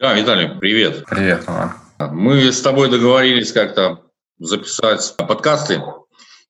[0.00, 1.04] Да, Виталий, привет.
[1.06, 1.72] Привет, Роман.
[1.98, 4.04] Мы с тобой договорились как-то
[4.38, 5.82] записать подкасты,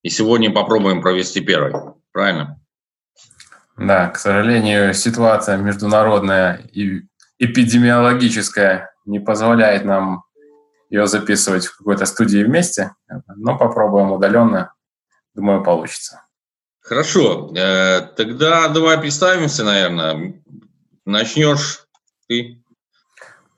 [0.02, 1.72] и сегодня попробуем провести первый,
[2.12, 2.60] правильно?
[3.78, 7.04] Да, к сожалению, ситуация международная и
[7.38, 10.24] эпидемиологическая не позволяет нам
[10.90, 12.96] ее записывать в какой-то студии вместе,
[13.34, 14.74] но попробуем удаленно.
[15.34, 16.26] Думаю, получится.
[16.80, 17.50] Хорошо.
[17.56, 20.34] Э, тогда давай представимся, наверное.
[21.06, 21.86] Начнешь
[22.26, 22.62] ты.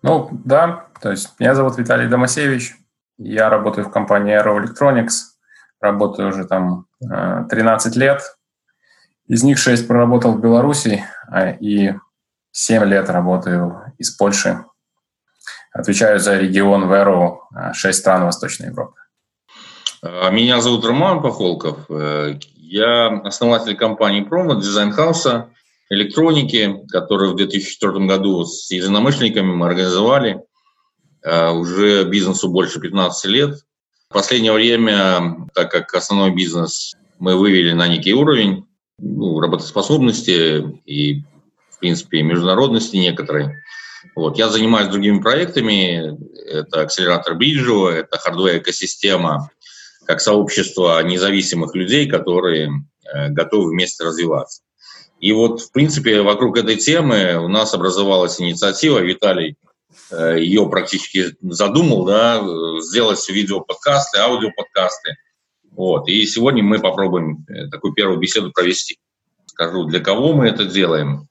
[0.03, 0.87] Ну, да.
[1.01, 2.77] То есть меня зовут Виталий Домасевич.
[3.19, 5.37] Я работаю в компании Arrow Electronics.
[5.81, 8.23] Работаю уже там 13 э, лет.
[9.27, 11.95] Из них 6 проработал в Беларуси, а, и
[12.53, 14.65] 7 лет работаю из Польши.
[15.73, 18.97] Отвечаю за регион ВРУ, 6 э, стран Восточной Европы.
[20.03, 21.79] А, меня зовут Роман Похолков.
[21.91, 25.51] Э, я основатель компании Промо, дизайн-хауса
[25.91, 30.41] электроники, который в 2004 году с единомышленниками мы организовали.
[31.23, 33.59] Э, уже бизнесу больше 15 лет.
[34.09, 38.65] В последнее время, так как основной бизнес мы вывели на некий уровень
[38.99, 41.23] ну, работоспособности и,
[41.71, 43.55] в принципе, международности некоторой,
[44.15, 44.39] вот.
[44.39, 46.17] Я занимаюсь другими проектами.
[46.49, 49.51] Это акселератор Бриджева, это хардвер-экосистема,
[50.07, 52.71] как сообщество независимых людей, которые
[53.05, 54.63] э, готовы вместе развиваться.
[55.21, 59.01] И вот, в принципе, вокруг этой темы у нас образовалась инициатива.
[59.01, 59.57] Виталий
[60.11, 62.43] э, ее практически задумал, да,
[62.81, 65.17] сделать видеоподкасты, аудиоподкасты.
[65.73, 66.09] Вот.
[66.09, 68.99] И сегодня мы попробуем э, такую первую беседу провести.
[69.45, 71.29] Скажу, для кого мы это делаем.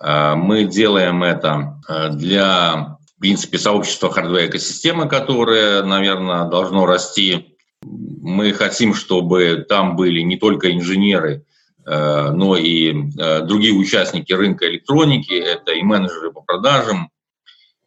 [0.00, 7.54] Э, мы делаем это э, для, в принципе, сообщества хардвер-экосистемы, которое, наверное, должно расти.
[7.82, 11.53] Мы хотим, чтобы там были не только инженеры, э,
[11.86, 12.92] но и
[13.42, 17.10] другие участники рынка электроники, это и менеджеры по продажам,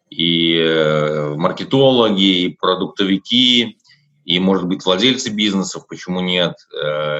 [0.09, 3.77] и маркетологи, и продуктовики,
[4.23, 6.53] и, может быть, владельцы бизнесов, почему нет,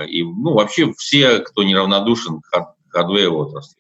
[0.08, 3.78] и, ну, вообще все, кто неравнодушен к hardware отрасли.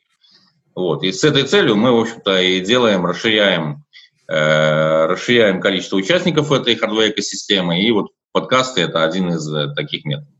[0.75, 1.03] Вот.
[1.03, 3.84] И с этой целью мы, в общем-то, и делаем, расширяем,
[4.29, 7.81] э, расширяем количество участников этой hardware экосистемы.
[7.81, 10.31] И вот подкасты– это один из э, таких методов.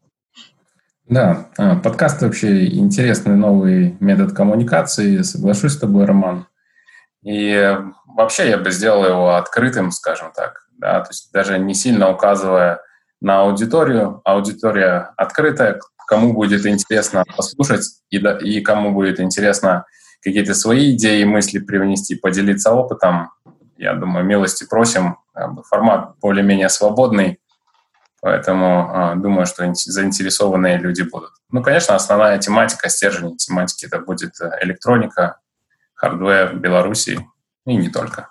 [1.10, 6.48] Да, а, подкасты вообще интересный новый метод коммуникации, соглашусь с тобой, Роман.
[7.24, 12.12] И вообще я бы сделал его открытым, скажем так, да, то есть даже не сильно
[12.12, 12.82] указывая
[13.22, 19.86] на аудиторию, аудитория открытая, кому будет интересно послушать и, да, и кому будет интересно
[20.22, 23.32] какие-то свои идеи и мысли привнести, поделиться опытом.
[23.78, 25.18] Я думаю, милости просим.
[25.70, 27.40] Формат более-менее свободный,
[28.22, 31.32] поэтому э, думаю, что заинтересованные люди будут.
[31.50, 35.40] Ну, конечно, основная тематика, стержень тематики это будет электроника,
[35.94, 37.26] hardware Беларуси
[37.66, 38.30] и не только.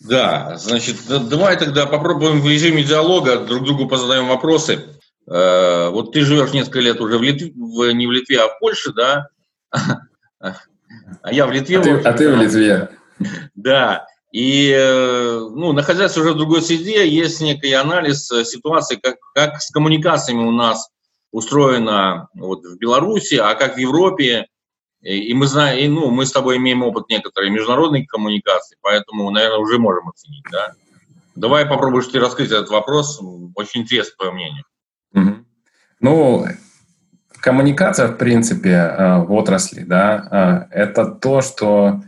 [0.00, 4.84] Да, значит, давай тогда попробуем в режиме диалога друг другу позадаем вопросы.
[5.26, 8.92] Э, вот ты живешь несколько лет уже в Литве, не в Литве, а в Польше,
[8.92, 9.28] да?
[11.22, 11.78] А я в Литве.
[11.78, 12.88] А ты, а ты в Литве.
[13.54, 14.06] Да.
[14.30, 19.62] И, э, ну, находясь уже в другой среде, есть некий анализ э, ситуации, как, как
[19.62, 20.90] с коммуникациями у нас
[21.32, 24.46] устроено вот, в Беларуси, а как в Европе.
[25.00, 29.58] И мы знаем, и, ну, мы с тобой имеем опыт некоторой международной коммуникации, поэтому, наверное,
[29.58, 30.72] уже можем оценить, да?
[31.36, 33.20] Давай попробуешь ты раскрыть этот вопрос.
[33.54, 34.64] Очень интересно твое мнение.
[35.14, 35.36] Угу.
[36.00, 36.46] Ну,
[37.40, 42.02] Коммуникация, в принципе, э, в отрасли, да, это то, что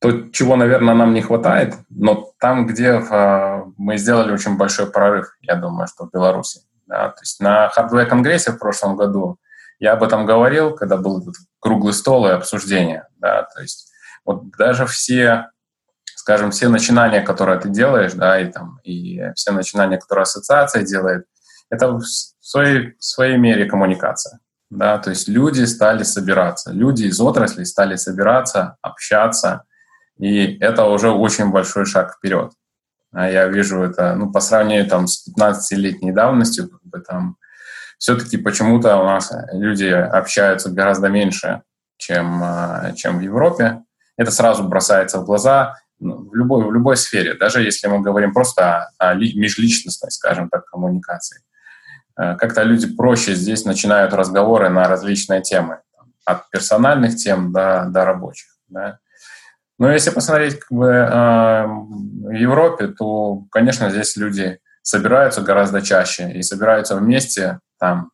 [0.00, 5.36] то, чего, наверное, нам не хватает, но там, где э, мы сделали очень большой прорыв,
[5.42, 6.62] я думаю, что в Беларуси.
[6.86, 9.38] Да, то есть на hardware-конгрессе в прошлом году
[9.78, 13.06] я об этом говорил, когда был этот круглый стол и обсуждение.
[13.18, 13.92] Да, то есть
[14.24, 15.50] вот даже все,
[16.16, 21.26] скажем, все начинания, которые ты делаешь, да, и, там, и все начинания, которые ассоциация делает,
[21.68, 22.02] это в
[22.40, 24.40] своей, в своей мере коммуникация
[24.70, 29.64] да, то есть люди стали собираться, люди из отрасли стали собираться, общаться,
[30.20, 32.52] и это уже очень большой шаг вперед.
[33.12, 37.36] А я вижу это, ну, по сравнению там с 15-летней давностью, как бы там
[37.98, 41.62] все-таки почему-то у нас люди общаются гораздо меньше,
[41.96, 43.82] чем, а, чем в Европе.
[44.16, 48.32] Это сразу бросается в глаза ну, в любой, в любой сфере, даже если мы говорим
[48.32, 51.42] просто о, о межличностной, скажем так, коммуникации.
[52.18, 55.80] Э, как-то люди проще здесь начинают разговоры на различные темы,
[56.24, 58.48] от персональных тем до, до рабочих.
[58.68, 58.98] Да.
[59.80, 66.30] Но если посмотреть как бы, э, в Европе, то, конечно, здесь люди собираются гораздо чаще
[66.32, 68.10] и собираются вместе, там,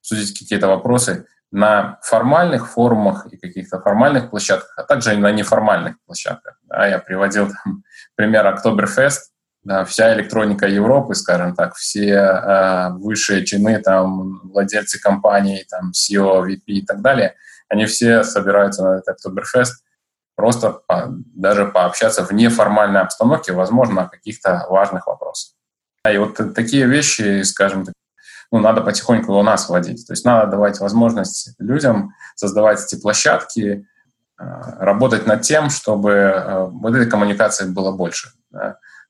[0.00, 1.26] обсудить какие-то вопросы.
[1.52, 6.58] на формальных форумах и каких-то формальных площадках, а также и на неформальных площадках.
[6.64, 7.84] Да, я приводил там,
[8.16, 9.30] пример Октоберфест,
[9.62, 16.44] да, вся электроника Европы, скажем так, все э, высшие чины, там, владельцы компаний, там, CEO,
[16.44, 17.36] VP и так далее,
[17.68, 19.83] они все собираются на этот Октоберфест
[20.36, 25.54] просто по, даже пообщаться в неформальной обстановке, возможно, о каких-то важных вопросах.
[26.10, 27.94] И вот такие вещи, скажем так,
[28.52, 30.06] ну, надо потихоньку у нас вводить.
[30.06, 33.86] То есть надо давать возможность людям создавать эти площадки,
[34.38, 34.44] э,
[34.78, 38.30] работать над тем, чтобы э, вот этой коммуникации было больше.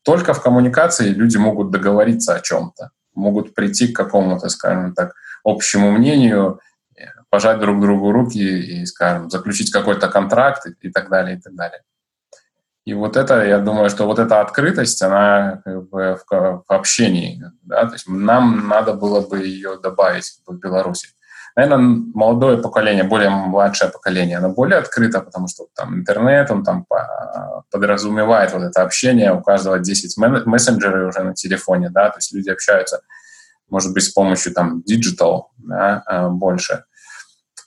[0.03, 5.91] Только в коммуникации люди могут договориться о чем-то, могут прийти к какому-то, скажем так, общему
[5.91, 6.61] мнению,
[7.35, 11.57] пожать друг другу руки и, скажем, заключить какой-то контракт и, и так далее, и так
[11.57, 11.81] далее.
[12.85, 17.43] И вот это, я думаю, что вот эта открытость, она как бы в, в общении,
[17.63, 21.09] да, то есть нам надо было бы ее добавить в Беларуси.
[21.57, 26.87] Наверное, молодое поколение, более младшее поколение, оно более открыто, потому что там интернет, он там
[27.73, 30.17] подразумевает вот это общение, у каждого 10
[30.47, 33.01] мессенджеров уже на телефоне, да, то есть люди общаются,
[33.71, 36.85] может быть, с помощью там digital, да, а, больше.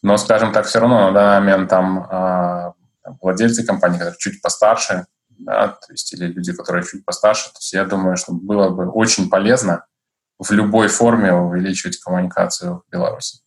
[0.08, 2.74] Но, скажем так, все равно на данный момент там а,
[3.22, 7.74] владельцы компании, которые чуть постарше, да, то есть или люди, которые чуть постарше, то есть
[7.74, 9.86] я думаю, что было бы очень полезно
[10.40, 13.40] в любой форме увеличивать коммуникацию в Беларуси.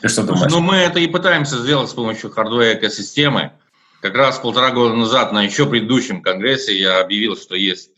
[0.00, 0.50] Ты что думаешь?
[0.50, 3.52] Ну, мы это и пытаемся сделать с помощью хардвера экосистемы.
[4.00, 7.90] Как раз полтора года назад на еще предыдущем конгрессе я объявил, что есть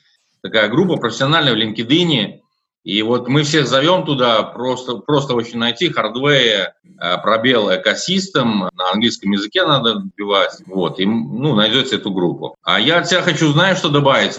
[0.42, 2.40] такая группа профессиональная в LinkedIn,
[2.86, 6.68] и вот мы всех зовем туда, просто, просто очень найти hardware,
[7.00, 12.54] э, пробел экосистем, на английском языке надо вбивать, вот, и, ну, найдете эту группу.
[12.62, 14.38] А я от себя хочу, знаешь, что добавить?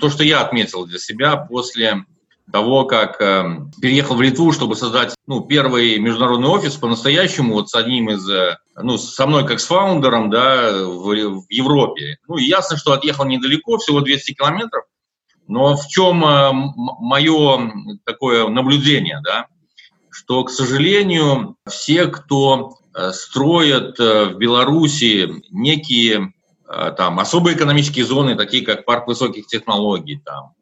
[0.00, 2.04] То, что я отметил для себя после
[2.52, 7.74] того, как э, переехал в Литву, чтобы создать ну, первый международный офис по-настоящему, вот с
[7.74, 12.18] одним из, э, ну, со мной как с фаундером, да, в, в Европе.
[12.28, 14.84] Ну, ясно, что отъехал недалеко, всего 200 километров,
[15.48, 17.72] но в чем э, мое
[18.04, 19.46] такое наблюдение, да,
[20.10, 26.32] что, к сожалению, все, кто э, строят э, в Беларуси некие
[26.98, 30.52] там особые экономические зоны, такие как парк высоких технологий, там,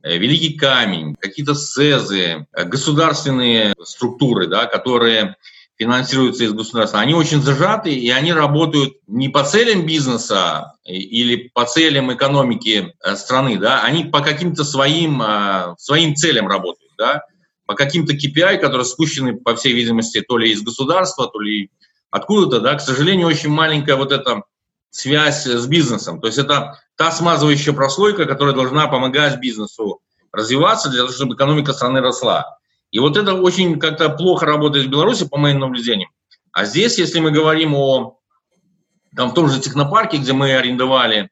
[0.00, 5.34] Великий Камень, какие-то СЭЗы, государственные структуры, да, которые
[5.78, 11.64] финансируются из государства, они очень зажаты, и они работают не по целям бизнеса или по
[11.64, 17.22] целям экономики э, страны, да, они по каким-то своим, э, своим целям работают, да,
[17.66, 21.70] по каким-то KPI, которые спущены, по всей видимости, то ли из государства, то ли
[22.10, 24.42] откуда-то, да, к сожалению, очень маленькая вот эта
[24.90, 26.20] связь с бизнесом.
[26.20, 30.00] То есть это та смазывающая прослойка, которая должна помогать бизнесу
[30.32, 32.58] развиваться для того, чтобы экономика страны росла.
[32.96, 36.08] И вот это очень как-то плохо работает в Беларуси, по моим наблюдениям.
[36.50, 38.16] А здесь, если мы говорим о
[39.14, 41.28] там, в том же технопарке, где мы арендовали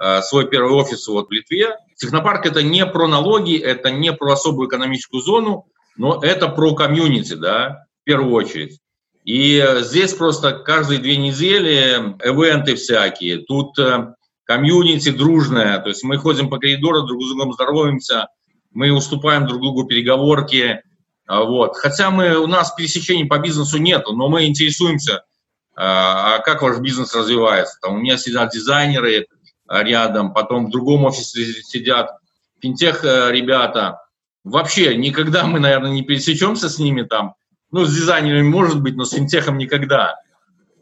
[0.00, 4.32] э, свой первый офис вот в Литве, технопарк это не про налоги, это не про
[4.32, 5.66] особую экономическую зону,
[5.96, 8.80] но это про комьюнити, да, в первую очередь.
[9.22, 16.18] И здесь просто каждые две недели эвенты всякие, тут э, комьюнити дружное, то есть мы
[16.18, 18.26] ходим по коридору, друг с другом здороваемся,
[18.72, 20.82] мы уступаем друг другу переговорки,
[21.26, 21.76] вот.
[21.76, 25.24] Хотя мы, у нас пересечений по бизнесу нету, но мы интересуемся,
[25.74, 27.78] а, а как ваш бизнес развивается.
[27.80, 29.26] Там у меня сидят дизайнеры
[29.68, 32.18] рядом, потом в другом офисе сидят
[32.60, 34.00] финтех э, ребята.
[34.44, 37.34] Вообще никогда мы, наверное, не пересечемся с ними там.
[37.70, 40.16] Ну, с дизайнерами может быть, но с финтехом никогда.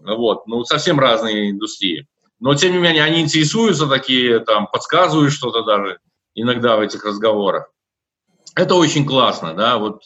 [0.00, 2.06] Вот, ну, совсем разные индустрии.
[2.40, 5.98] Но, тем не менее, они интересуются такие, там, подсказывают что-то даже
[6.34, 7.70] иногда в этих разговорах.
[8.56, 10.02] Это очень классно, да, вот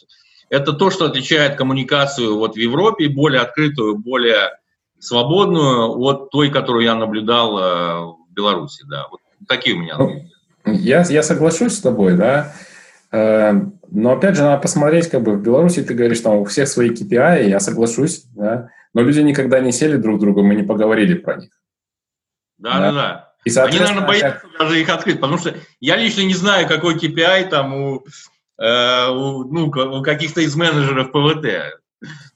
[0.49, 4.57] это то, что отличает коммуникацию вот в Европе, более открытую, более
[4.99, 8.83] свободную от той, которую я наблюдал э, в Беларуси.
[8.87, 9.07] Да.
[9.11, 9.95] Вот такие у меня.
[9.97, 10.23] Ну,
[10.65, 12.53] я, я соглашусь с тобой, да.
[13.11, 13.53] Э,
[13.89, 16.89] но опять же, надо посмотреть, как бы в Беларуси ты говоришь, там у всех свои
[16.89, 18.69] KPI, я соглашусь, да.
[18.93, 21.51] Но люди никогда не сели друг к другу, мы не поговорили про них.
[22.57, 23.33] Да, да, да.
[23.45, 27.47] И, Они, наверное, боятся даже их открыть, потому что я лично не знаю, какой KPI
[27.49, 28.05] там у
[28.59, 31.79] Э, у, ну, у каких-то из менеджеров ПВТ.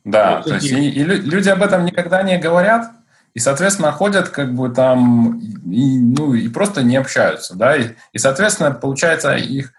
[0.04, 2.92] Да, вот то есть и, и люди об этом никогда не говорят,
[3.34, 8.18] и, соответственно, ходят как бы там и, ну, и просто не общаются, да, и, и
[8.18, 9.72] соответственно, получается, их,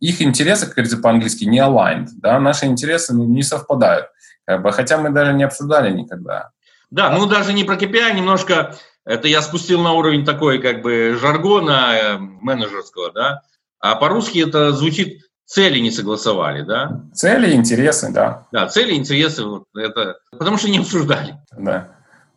[0.00, 4.06] их интересы, как говорится по-английски, не aligned, да, наши интересы ну, не совпадают,
[4.46, 6.50] как бы, хотя мы даже не обсуждали никогда.
[6.90, 11.16] Да, ну даже не про KPI, немножко, это я спустил на уровень такой как бы
[11.20, 13.42] жаргона э, менеджерского, да,
[13.80, 17.02] а по-русски это звучит цели не согласовали, да?
[17.12, 18.46] Цели, интересы, да.
[18.52, 21.36] Да, цели, интересы, вот это, потому что не обсуждали.
[21.56, 21.88] Да.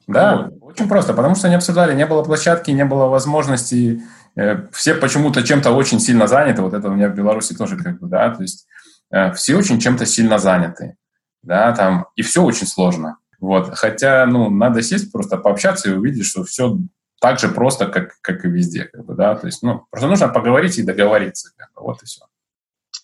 [0.07, 0.73] Да, вот.
[0.73, 4.01] очень просто, потому что не обсуждали, не было площадки, не было возможности,
[4.37, 7.99] э, все почему-то чем-то очень сильно заняты, вот это у меня в Беларуси тоже как
[7.99, 8.67] бы, да, то есть
[9.11, 10.95] э, все очень чем-то сильно заняты,
[11.43, 13.17] да, там, и все очень сложно.
[13.39, 13.77] Вот.
[13.77, 16.77] Хотя, ну, надо сесть просто пообщаться и увидеть, что все
[17.19, 18.85] так же просто, как, как и везде.
[18.85, 19.35] Как бы, да?
[19.35, 21.51] То есть, ну, просто нужно поговорить и договориться.
[21.55, 22.25] Как бы, вот и все.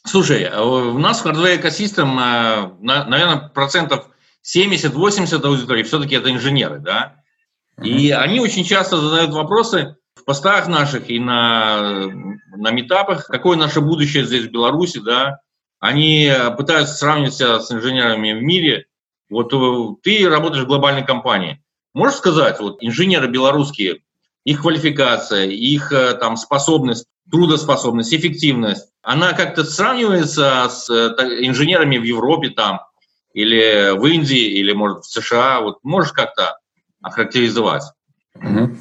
[0.05, 4.09] Слушай, а у нас в Hardware Ecosystem, а, наверное, процентов
[4.43, 7.23] 70-80 аудитории все-таки это инженеры, да?
[7.77, 7.87] Mm-hmm.
[7.87, 12.07] И они очень часто задают вопросы в постах наших и на,
[12.55, 15.39] на метапах, какое наше будущее здесь в Беларуси, да?
[15.79, 18.85] Они пытаются сравнивать себя с инженерами в мире,
[19.29, 21.61] вот э, ты работаешь в глобальной компании.
[21.93, 24.01] Можешь сказать, вот инженеры белорусские,
[24.45, 32.03] их квалификация, их э, там способность, трудоспособность, эффективность, она как-то сравнивается с э, инженерами в
[32.03, 32.81] Европе там,
[33.33, 35.61] или в Индии, или, может, в США?
[35.61, 36.57] Вот можешь как-то
[37.01, 37.83] охарактеризовать?
[38.35, 38.75] Угу.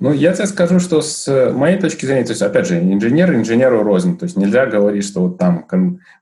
[0.00, 3.82] Ну, я тебе скажу, что с моей точки зрения, то есть, опять же, инженер инженеру
[3.82, 5.66] рознь, то есть нельзя говорить, что вот там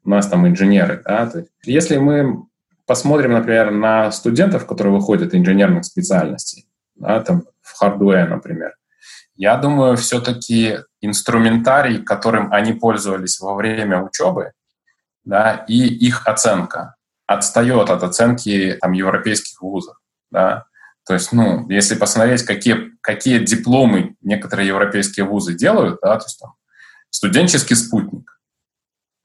[0.04, 2.44] у нас там инженеры, да, то есть, если мы
[2.86, 8.74] посмотрим, например, на студентов, которые выходят инженерных специальностей, да, там, в хардвее, например,
[9.36, 14.52] я думаю, все-таки инструментарий, которым они пользовались во время учебы,
[15.24, 19.96] да, и их оценка отстает от оценки там, европейских вузов.
[20.30, 20.64] Да.
[21.06, 26.38] То есть, ну, если посмотреть, какие, какие дипломы некоторые европейские вузы делают, да, то есть
[26.40, 26.54] там
[27.10, 28.40] студенческий спутник,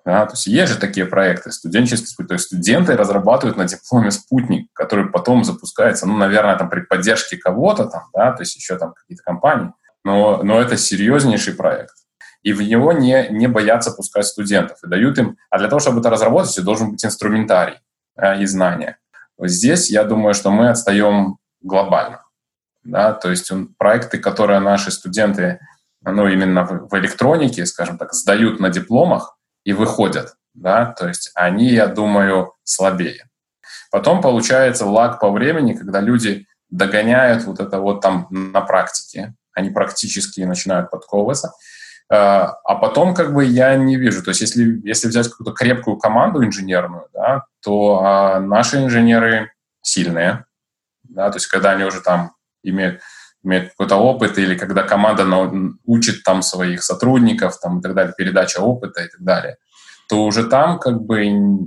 [0.06, 2.28] да, то есть есть же такие проекты, студенческие спутник.
[2.28, 7.38] То есть студенты разрабатывают на дипломе спутник, который потом запускается, ну, наверное, там при поддержке
[7.38, 9.74] кого-то там, да, то есть еще там какие-то компании.
[10.06, 11.96] Но, но это серьезнейший проект.
[12.44, 14.78] И в него не, не боятся пускать студентов.
[14.84, 15.38] И дают им...
[15.50, 17.80] А для того, чтобы это разработать, должен быть инструментарий
[18.16, 18.98] э, и знания.
[19.38, 22.24] Здесь, я думаю, что мы отстаем глобально.
[22.84, 23.12] Да?
[23.12, 25.60] То есть он, проекты, которые наши студенты
[26.02, 29.36] ну, именно в, в электронике, скажем так, сдают на дипломах,
[29.66, 33.28] и выходят, да, то есть они, я думаю, слабее.
[33.92, 39.72] Потом получается лаг по времени, когда люди догоняют вот это вот там на практике, они
[39.72, 41.54] практически начинают подковываться,
[42.08, 45.98] а, а потом как бы я не вижу, то есть если, если взять какую-то крепкую
[45.98, 50.46] команду инженерную, да, то а, наши инженеры сильные,
[51.04, 52.34] да, то есть когда они уже там
[52.64, 53.02] имеют
[53.44, 55.24] имеет какой-то опыт, или когда команда
[55.86, 59.58] учит там своих сотрудников там, и так далее, передача опыта и так далее,
[60.10, 61.24] то уже там как бы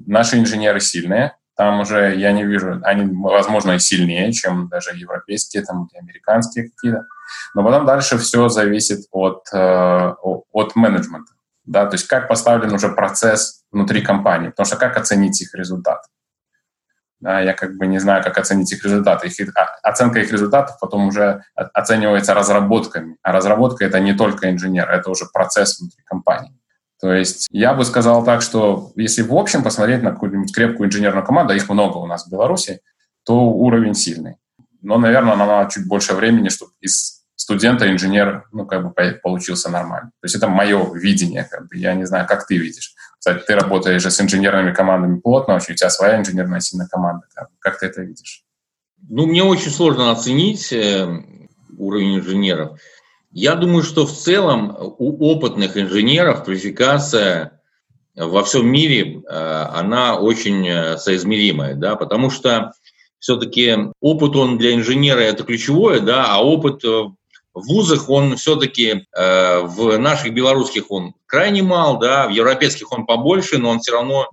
[0.07, 5.65] наши инженеры сильные, там уже я не вижу, они, возможно, и сильнее, чем даже европейские,
[5.65, 7.07] там, американские какие-то.
[7.53, 10.15] Но потом дальше все зависит от, э,
[10.53, 11.33] от менеджмента.
[11.65, 16.05] Да, то есть как поставлен уже процесс внутри компании, потому что как оценить их результат.
[17.19, 19.27] Да, я как бы не знаю, как оценить их результаты.
[19.27, 23.17] Их, а, оценка их результатов потом уже оценивается разработками.
[23.23, 26.58] А разработка— это не только инженер, это уже процесс внутри компании.
[27.00, 31.25] То есть я бы сказал так, что если в общем посмотреть на какую-нибудь крепкую инженерную
[31.25, 32.81] команду, а их много у нас в Беларуси,
[33.25, 34.37] то уровень сильный.
[34.83, 40.11] Но, наверное, надо чуть больше времени, чтобы из студента инженер ну, как бы получился нормально.
[40.21, 41.45] То есть это мое видение.
[41.45, 41.76] Как бы.
[41.76, 42.95] Я не знаю, как ты видишь.
[43.19, 47.26] Кстати, ты работаешь же с инженерными командами плотно, у тебя своя инженерная сильная команда.
[47.59, 48.45] Как ты это видишь?
[49.09, 51.07] Ну, мне очень сложно оценить э,
[51.78, 52.78] уровень инженеров.
[53.30, 57.61] Я думаю, что в целом у опытных инженеров квалификация
[58.14, 62.73] во всем мире, э, она очень э, соизмеримая, да, потому что
[63.20, 66.82] все-таки опыт он для инженера это ключевое, да, а опыт
[67.58, 73.04] в вузах он все-таки э, в наших белорусских он крайне мал, да, в европейских он
[73.04, 74.28] побольше, но он все равно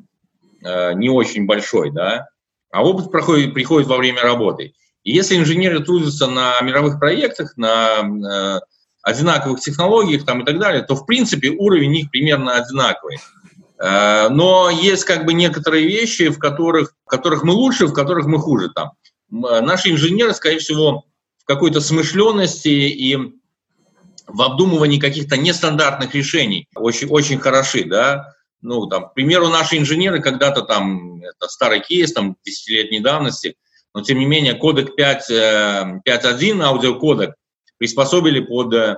[0.64, 2.28] э, не очень большой, да.
[2.72, 4.74] А опыт проходит, приходит во время работы.
[5.04, 8.60] И если инженеры трудятся на мировых проектах, на э,
[9.06, 13.20] одинаковых технологиях там, и так далее, то в принципе уровень них примерно одинаковый.
[13.78, 18.26] Э, но есть как бы некоторые вещи, в которых, в которых мы лучше, в которых
[18.26, 18.70] мы хуже.
[18.74, 18.92] Там.
[19.30, 21.06] Наши инженеры, скорее всего,
[21.46, 23.18] какой-то смышленности и
[24.28, 28.34] в обдумывании каких-то нестандартных решений очень, очень хороши, да.
[28.62, 33.56] Ну, там, к примеру, наши инженеры когда-то там, это старый кейс, там, десятилетней давности,
[33.94, 37.36] но тем не менее кодек 5.1, э, аудиокодек,
[37.78, 38.98] приспособили под, э,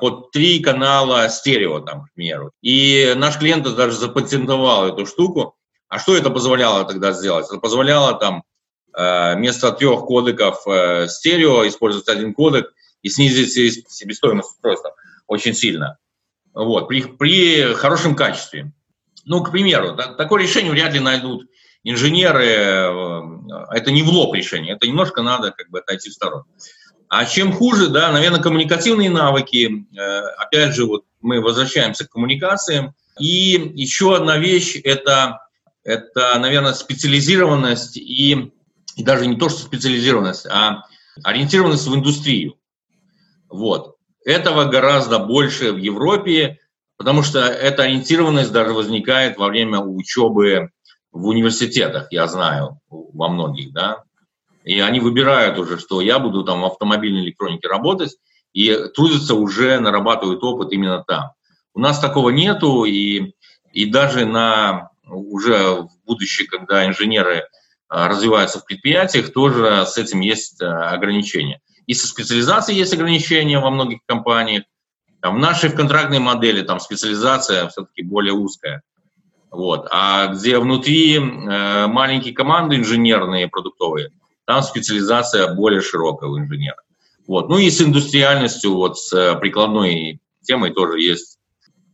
[0.00, 2.52] под три канала стерео, там, к примеру.
[2.62, 5.56] И наш клиент даже запатентовал эту штуку.
[5.88, 7.46] А что это позволяло тогда сделать?
[7.46, 8.42] Это позволяло там
[8.98, 13.52] Э, вместо трех кодеков э, стерео использовать один кодек и снизить
[13.88, 14.94] себестоимость устройства
[15.28, 15.98] очень сильно.
[16.52, 18.72] Вот, при, при хорошем качестве.
[19.24, 21.48] Ну, к примеру, да, такое решение вряд ли найдут
[21.84, 22.44] инженеры.
[23.70, 26.46] Это не в лоб решение, это немножко надо как бы отойти в сторону.
[27.08, 29.86] А чем хуже, да, наверное, коммуникативные навыки.
[29.96, 32.94] Э, опять же, вот мы возвращаемся к коммуникациям.
[33.18, 35.40] И еще одна вещь– это,
[35.82, 38.52] это, наверное, специализированность и,
[38.96, 40.82] и даже не то, что специализированность, а
[41.24, 42.56] ориентированность в индустрию.
[43.48, 43.96] Вот.
[44.24, 46.58] Этого гораздо больше в Европе,
[46.98, 50.70] потому что эта ориентированность даже возникает во время учебы
[51.10, 54.02] в университетах, я знаю, во многих, да.
[54.68, 58.18] И они выбирают уже, что я буду там в автомобильной электронике работать,
[58.52, 61.30] и трудятся уже, нарабатывают опыт именно там.
[61.72, 63.32] У нас такого нету, и,
[63.72, 67.48] и даже на уже в будущее, когда инженеры
[67.88, 71.62] а, развиваются в предприятиях, тоже с этим есть а, ограничения.
[71.86, 74.64] И со специализацией есть ограничения во многих компаниях.
[75.22, 78.82] Там, в нашей в контрактной модели там специализация все-таки более узкая.
[79.50, 79.88] Вот.
[79.90, 84.10] А где внутри э, маленькие команды инженерные, продуктовые,
[84.48, 86.82] там специализация более широкая у инженера.
[87.26, 87.50] Вот.
[87.50, 91.38] Ну и с индустриальностью, вот с э, прикладной темой тоже есть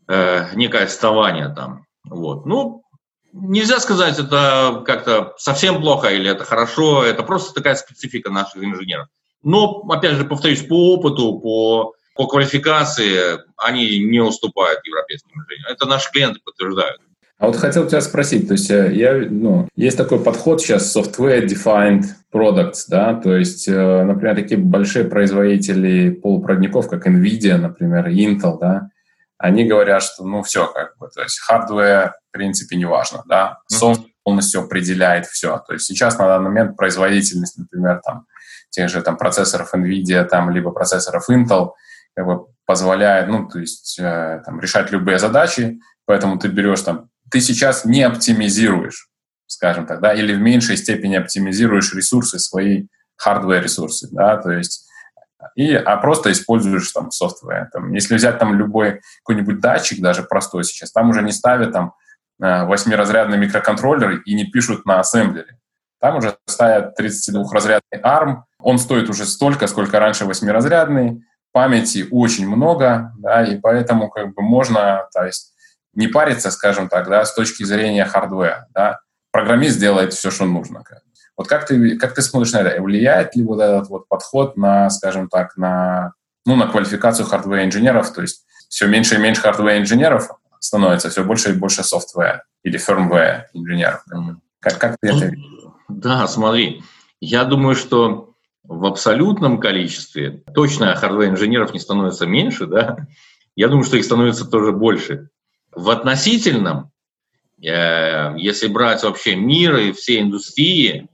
[0.06, 1.84] э, некое отставание там.
[2.04, 2.46] Вот.
[2.46, 2.84] Ну,
[3.32, 9.08] нельзя сказать, это как-то совсем плохо или это хорошо, это просто такая специфика наших инженеров.
[9.42, 15.73] Но, опять же, повторюсь, по опыту, по, по квалификации они не уступают европейским инженерам.
[15.73, 17.00] Это наши клиенты подтверждают.
[17.38, 21.45] А вот хотел тебя спросить, то есть э, я, ну, есть такой подход сейчас software
[21.45, 28.59] defined products, да, то есть, э, например, такие большие производители полупроводников, как Nvidia, например, Intel,
[28.61, 28.88] да,
[29.37, 33.59] они говорят, что, ну, все, как бы, то есть, hardware, в принципе, не важно, да,
[33.67, 35.62] софт полностью определяет все.
[35.67, 38.26] То есть сейчас на данный момент производительность, например, там,
[38.71, 41.73] тех же там процессоров NVIDIA, там, либо процессоров Intel,
[42.17, 47.11] как бы позволяет, ну, то есть, э, там, решать любые задачи, поэтому ты берешь там,
[47.35, 49.09] ты сейчас не оптимизируешь,
[49.47, 54.87] скажем так, да, или в меньшей степени оптимизируешь ресурсы, свои hardware-ресурсы, да, то есть
[55.57, 57.69] и, а просто используешь там software.
[57.73, 61.95] Там, если взять там любой какой-нибудь датчик, даже простой сейчас, там уже не ставят там
[62.41, 65.58] э, восьмиразрядный микроконтроллер и не пишут на ассемблере.
[66.00, 73.13] Там уже ставят 32-разрядный ARM, он стоит уже столько, сколько раньше восьмиразрядный, памяти очень много,
[73.19, 75.53] да, и поэтому как бы можно, то есть
[75.95, 80.45] не париться, скажем так, да, с точки зрения hardware 'а, да, программист делает все, что
[80.45, 80.85] нужно.
[81.37, 82.80] Вот как ты, как ты смотришь на это?
[82.80, 86.13] Влияет ли вот этот вот подход на, скажем так, на,
[86.47, 90.28] ну, на квалификацию hardware-инженеров, то есть все меньше и меньше hardware-инженеров
[90.61, 94.04] становится, все больше и больше software или firmware инженеров.
[94.61, 95.45] Как, как ты это видишь?
[95.89, 96.83] Да, смотри,
[97.21, 102.97] я думаю, что в абсолютном количестве точно hardware-инженеров не становится меньше, да,
[103.57, 105.28] я думаю, что их становится тоже больше.
[105.76, 106.91] В относительном,
[107.63, 111.08] э, если брать вообще мир и все индустрии,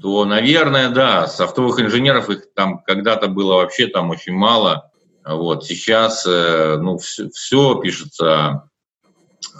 [0.00, 4.90] то, наверное, да, софтовых инженеров их там когда-то было вообще там очень мало.
[5.24, 8.70] Вот сейчас, э, ну, все, все пишется,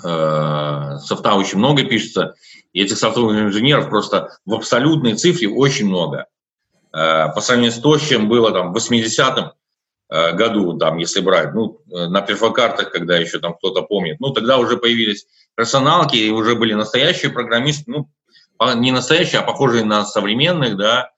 [0.03, 2.35] э, софта очень много пишется,
[2.73, 6.27] и этих софтовых инженеров просто в абсолютной цифре очень много.
[6.93, 9.51] Э, по сравнению с то, чем было там в 80-м э,
[10.33, 14.59] году, там, если брать, ну, э, на перфокартах, когда еще там кто-то помнит, ну, тогда
[14.59, 18.09] уже появились персоналки, и уже были настоящие программисты, ну,
[18.77, 21.11] не настоящие, а похожие на современных, да,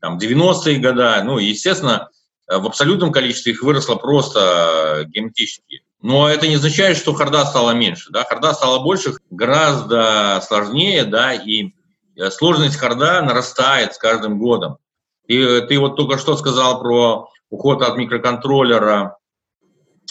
[0.00, 2.10] там, 90-е годы, ну, естественно,
[2.46, 5.82] в абсолютном количестве их выросло просто геометрически.
[6.02, 8.10] Но это не означает, что харда стала меньше.
[8.10, 8.24] Да?
[8.24, 11.72] Харда стала больше, гораздо сложнее, да, и
[12.16, 14.78] э, сложность харда нарастает с каждым годом.
[15.26, 19.16] И ты вот только что сказал про уход от микроконтроллера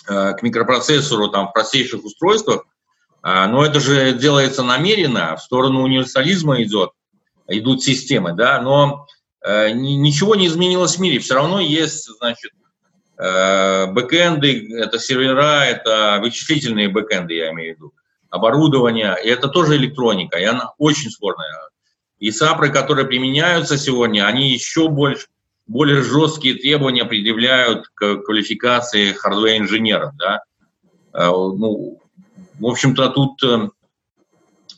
[0.07, 2.65] э, к микропроцессору там, в простейших устройствах,
[3.23, 6.91] э, но это же делается намеренно, в сторону универсализма идет,
[7.47, 9.07] идут системы, да, но
[9.43, 12.51] э, ничего не изменилось в мире, все равно есть, значит,
[13.17, 17.93] бэкэнды, это сервера, это вычислительные бэкэнды, я имею в виду,
[18.29, 21.69] оборудование, и это тоже электроника, и она очень сложная.
[22.19, 25.27] И САПры, которые применяются сегодня, они еще больше,
[25.69, 30.13] более жесткие требования предъявляют к квалификации хардвер-инженеров.
[30.17, 30.41] Да?
[31.13, 31.99] Э, ну,
[32.59, 33.69] в общем-то, тут, э,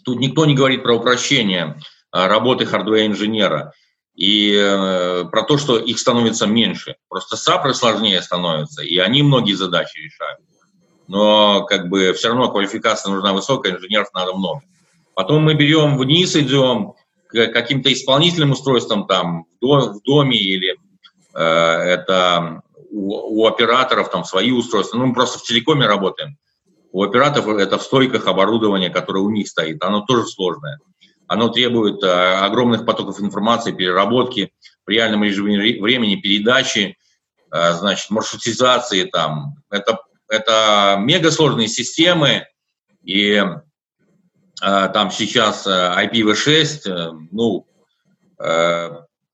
[0.03, 1.79] тут никто не говорит про упрощение
[2.11, 3.71] работы хардвер-инженера
[4.15, 6.97] и э, про то, что их становится меньше.
[7.07, 10.41] Просто САПры сложнее становятся, и они многие задачи решают.
[11.07, 14.61] Но как бы все равно квалификация нужна высокая, инженеров надо много.
[15.15, 16.95] Потом мы берем вниз, идем
[17.31, 20.75] каким-то исполнительным устройствам там в доме или
[21.33, 24.97] э, это у, у операторов там свои устройства.
[24.97, 26.37] Ну, мы просто в телекоме работаем.
[26.91, 30.79] У операторов это в стойках оборудование, которое у них стоит, оно тоже сложное.
[31.27, 34.51] Оно требует огромных потоков информации, переработки
[34.85, 36.97] в реальном режиме времени, передачи,
[37.49, 39.55] значит, маршрутизации там.
[39.69, 42.45] Это, это мега сложные системы,
[43.03, 43.41] и
[44.61, 47.65] там сейчас IPv6, ну,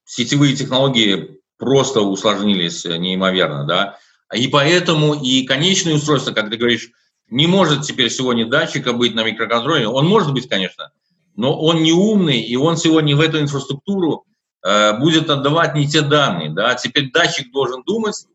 [0.05, 3.97] сетевые технологии просто усложнились неимоверно, да,
[4.33, 6.89] и поэтому и конечное устройство, как ты говоришь,
[7.29, 9.87] не может теперь сегодня датчика быть на микроконтроллере.
[9.87, 10.91] Он может быть, конечно,
[11.35, 14.25] но он не умный, и он сегодня в эту инфраструктуру
[14.65, 16.49] э, будет отдавать не те данные.
[16.49, 16.75] Да?
[16.75, 18.25] Теперь датчик должен думать,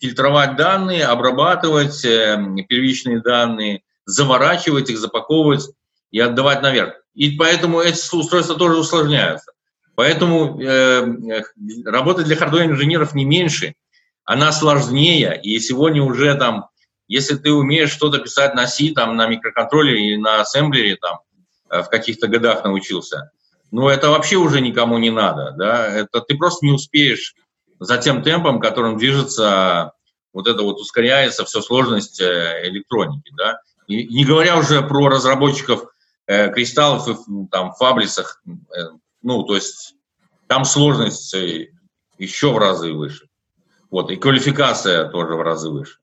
[0.00, 2.36] фильтровать данные, обрабатывать э,
[2.68, 5.68] первичные данные, заворачивать их, запаковывать
[6.10, 6.94] и отдавать наверх.
[7.14, 9.52] И поэтому эти устройства тоже усложняются.
[9.94, 11.42] Поэтому э,
[11.84, 13.74] работа для хардвер-инженеров не меньше,
[14.24, 16.68] она сложнее, и сегодня уже там,
[17.08, 21.18] если ты умеешь что-то писать на C, там, на микроконтроллере или на ассемблере, там,
[21.70, 23.32] э, в каких-то годах научился,
[23.72, 27.34] ну, это вообще уже никому не надо, да, это ты просто не успеешь
[27.80, 29.92] за тем темпом, которым движется
[30.32, 35.86] вот это вот ускоряется все сложность э, электроники, да, и не говоря уже про разработчиков
[36.28, 38.52] э, кристаллов и там fabless 'ах, э,
[39.22, 39.94] ну, то есть
[40.46, 41.70] там сложность э,
[42.18, 43.28] еще в разы выше.
[43.90, 45.98] Вот, и квалификация тоже в разы выше.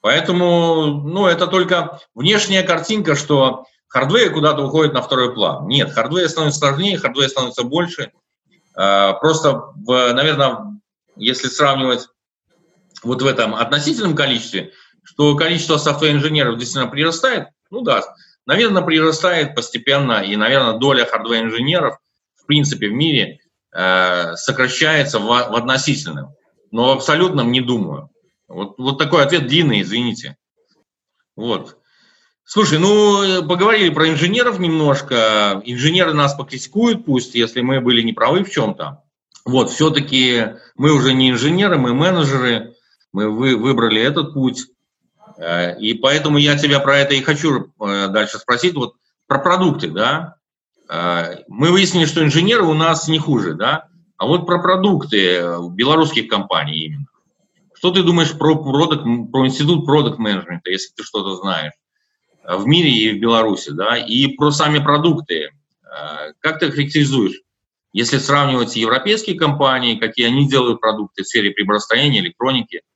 [0.00, 5.66] Поэтому, ну, это только внешняя картинка, что hardware куда-то уходит на второй план.
[5.66, 8.12] Нет, hardware становится сложнее, hardware становится больше.
[8.76, 10.80] А, просто, наверное,
[11.16, 12.08] если сравнивать
[13.02, 18.02] вот в этом относительном количестве, что количество софтвер-инженеров действительно прирастает, ну да,
[18.46, 21.98] наверное, прирастает постепенно, и, наверное, доля хардвер-инженеров
[22.34, 23.40] в принципе в мире
[23.72, 26.34] э, сокращается в, в относительном,
[26.70, 28.10] но в абсолютном не думаю.
[28.48, 30.36] Вот, вот такой ответ длинный, извините.
[31.36, 31.78] Вот.
[32.44, 35.62] Слушай, ну, поговорили про инженеров немножко.
[35.64, 39.02] Инженеры нас покритикуют, пусть, если мы были неправы в чем-то.
[39.46, 42.74] Вот, все-таки мы уже не инженеры, мы менеджеры,
[43.12, 44.66] мы вы, выбрали этот путь.
[45.36, 48.74] Э, и поэтому я тебя про это и хочу э, дальше спросить.
[48.74, 48.94] Вот
[49.26, 50.36] про продукты, да?
[50.88, 53.88] Э, мы выяснили, что инженеры у нас не хуже, да?
[54.16, 57.06] А вот про продукты белорусских компаний именно.
[57.74, 61.72] Что ты думаешь про, продукт, про институт продукт менеджмента, если ты что-то знаешь,
[62.44, 63.96] в мире и в Беларуси, да?
[63.96, 65.50] И про сами продукты.
[66.40, 67.40] Как ты характеризуешь?
[67.92, 72.82] Если сравнивать европейские компании, какие они делают продукты в сфере приборостроения, электроники–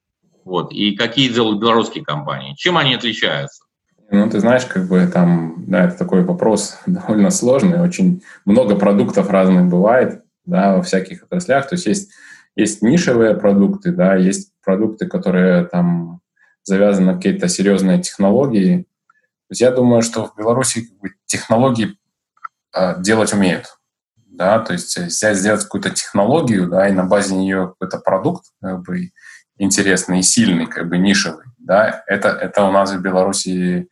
[0.48, 0.72] вот.
[0.72, 2.54] И какие делают белорусские компании?
[2.56, 3.64] Чем они отличаются?
[4.10, 9.30] Ну, ты знаешь, как бы там, да, это такой вопрос довольно сложный, очень много продуктов
[9.30, 12.10] разных бывает, да, во всяких отраслях, то есть есть,
[12.56, 16.20] есть нишевые продукты, да, есть продукты, которые там
[16.64, 18.86] завязаны на какие-то серьезные технологии.
[19.48, 21.98] То есть я думаю, что в Беларуси как бы, технологии
[22.74, 23.78] э, делать умеют,
[24.16, 28.82] да, то есть взять, сделать какую-то технологию, да, и на базе нее какой-то продукт, как
[28.82, 29.10] бы,
[29.58, 33.88] интересный и сильный, как бы нишевый, да, это, это у нас в Беларуси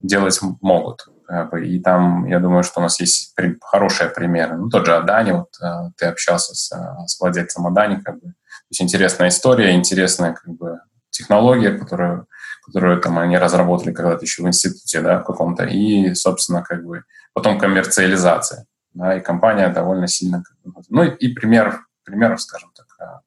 [0.00, 1.06] делать могут.
[1.26, 4.56] Как бы, и там, я думаю, что у нас есть хорошие примеры.
[4.56, 8.20] Ну, тот же Адани, вот э, ты общался с, э, с владельцем Адани, как бы,
[8.20, 12.26] то есть интересная история, интересная как бы, технология, которую,
[12.64, 17.04] которую там они разработали когда-то еще в институте, да, в каком-то, и, собственно, как бы
[17.32, 20.42] потом коммерциализация, да, и компания довольно сильно,
[20.88, 23.20] ну, и, и пример, примеров, скажем так, э,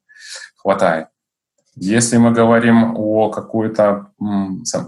[0.57, 1.07] хватает.
[1.75, 4.11] Если мы говорим о какой-то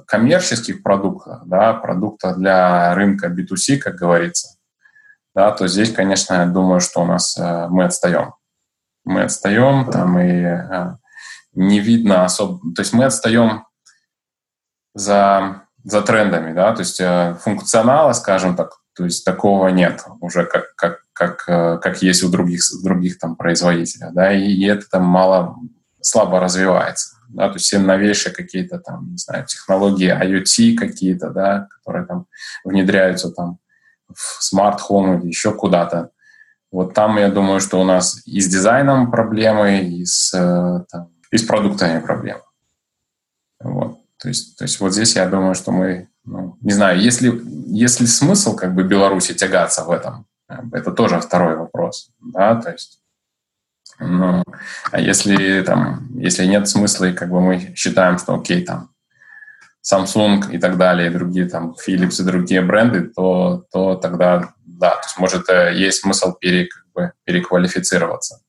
[0.05, 4.55] коммерческих продуктах, да, продуктах для рынка B2C, как говорится,
[5.35, 8.35] да, то здесь, конечно, я думаю, что у нас э, мы отстаем.
[9.03, 10.95] Мы отстаем, там и э,
[11.53, 13.65] не видно особо, то есть мы отстаем
[14.93, 20.45] за, за трендами, да, то есть э, функционала, скажем так, то есть такого нет уже,
[20.45, 21.45] как, как, как,
[21.81, 25.57] как есть у других, других там производителей, да, и, и это там мало,
[26.05, 27.15] слабо развивается.
[27.29, 32.27] Да, то есть все новейшие какие-то там, не знаю, технологии IoT какие-то, да, которые там
[32.63, 33.57] внедряются там
[34.13, 36.11] в смарт-хом или еще куда-то.
[36.71, 41.09] Вот там, я думаю, что у нас и с дизайном проблемы, и с, э, там,
[41.31, 42.41] и с продуктами проблемы.
[43.59, 43.97] Вот.
[44.19, 48.05] То есть, то есть вот здесь я думаю, что мы, ну, не знаю, если, если
[48.05, 52.11] смысл как бы Беларуси тягаться в этом, это тоже второй вопрос.
[52.21, 52.61] Да?
[52.61, 53.01] То есть
[53.99, 54.43] ну,
[54.91, 58.89] а если там, если нет смысла, и как бы мы считаем, что окей, там,
[59.84, 64.91] Samsung и так далее, и другие там Philips и другие бренды, то, то тогда да,
[64.91, 68.41] то есть может э, есть смысл пере, как бы, переквалифицироваться.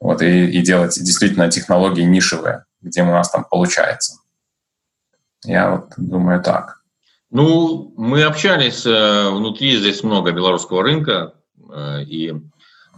[0.00, 4.18] Вот, и, и делать действительно технологии нишевые, где у нас там получается.
[5.44, 6.80] Я вот думаю так.
[7.30, 11.34] Ну, мы общались э, внутри, здесь много белорусского рынка,
[11.72, 12.34] э, и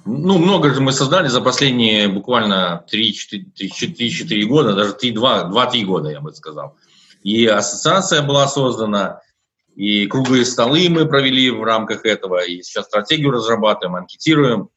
[0.07, 6.33] ну, много же мы создали за последние буквально 3-4 года, даже 2-3 года, я бы
[6.33, 6.77] сказал.
[7.23, 9.21] И ассоциация была создана,
[9.75, 14.69] и круглые столы мы провели в рамках этого, и сейчас стратегию разрабатываем, анкетируем.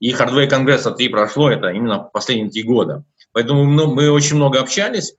[0.00, 3.04] И Hardware Конгресса 3 прошло, это именно последние три года.
[3.32, 5.14] Поэтому мы очень много общались,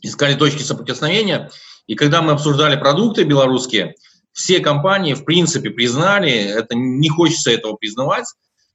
[0.00, 1.50] искали точки соприкосновения.
[1.86, 3.96] И когда мы обсуждали продукты белорусские,
[4.32, 8.24] все компании, в принципе, признали, это не хочется этого признавать,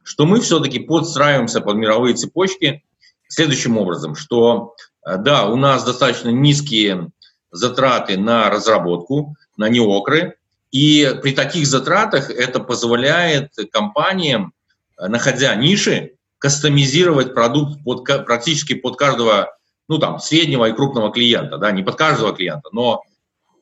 [0.07, 2.81] что мы все-таки подстраиваемся под мировые цепочки
[3.27, 4.73] следующим образом, что
[5.05, 7.09] э, да, у нас достаточно низкие
[7.51, 10.37] затраты на разработку, на неокры,
[10.71, 14.53] и при таких затратах это позволяет компаниям,
[14.97, 19.57] э, находя ниши, кастомизировать продукт под, практически под каждого,
[19.89, 23.01] ну там, среднего и крупного клиента, да, не под каждого клиента, но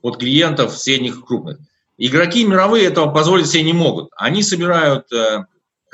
[0.02, 1.58] под клиентов средних и крупных.
[1.98, 4.10] Игроки мировые этого позволить себе не могут.
[4.16, 5.46] Они собирают, э,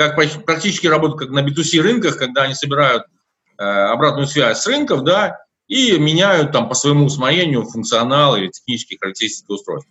[0.09, 3.03] как практически работают как на B2C рынках, когда они собирают
[3.57, 5.37] э, обратную связь с рынков, да,
[5.67, 9.89] и меняют там по своему усмотрению функционал или технические характеристики устройств.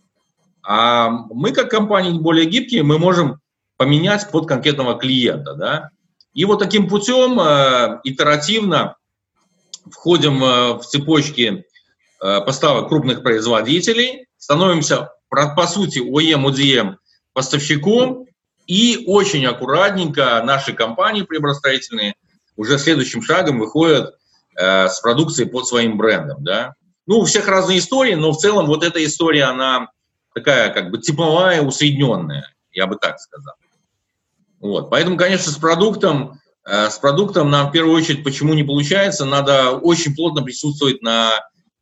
[0.62, 3.40] А мы, как компании более гибкие, мы можем
[3.76, 5.90] поменять под конкретного клиента, да.
[6.34, 8.96] И вот таким путем э, итеративно
[9.90, 11.64] входим э, в цепочки
[12.22, 16.96] э, поставок крупных производителей, становимся, по сути, OEM, ODM
[17.32, 18.26] поставщиком,
[18.70, 22.14] и очень аккуратненько наши компании приборостроительные
[22.54, 24.14] уже следующим шагом выходят
[24.56, 26.44] э, с продукцией под своим брендом.
[26.44, 26.74] Да?
[27.04, 29.88] Ну, у всех разные истории, но в целом вот эта история, она
[30.36, 33.54] такая как бы типовая, усредненная, я бы так сказал.
[34.60, 34.88] Вот.
[34.88, 39.72] Поэтому, конечно, с продуктом, э, с продуктом нам в первую очередь почему не получается, надо
[39.72, 41.32] очень плотно присутствовать на,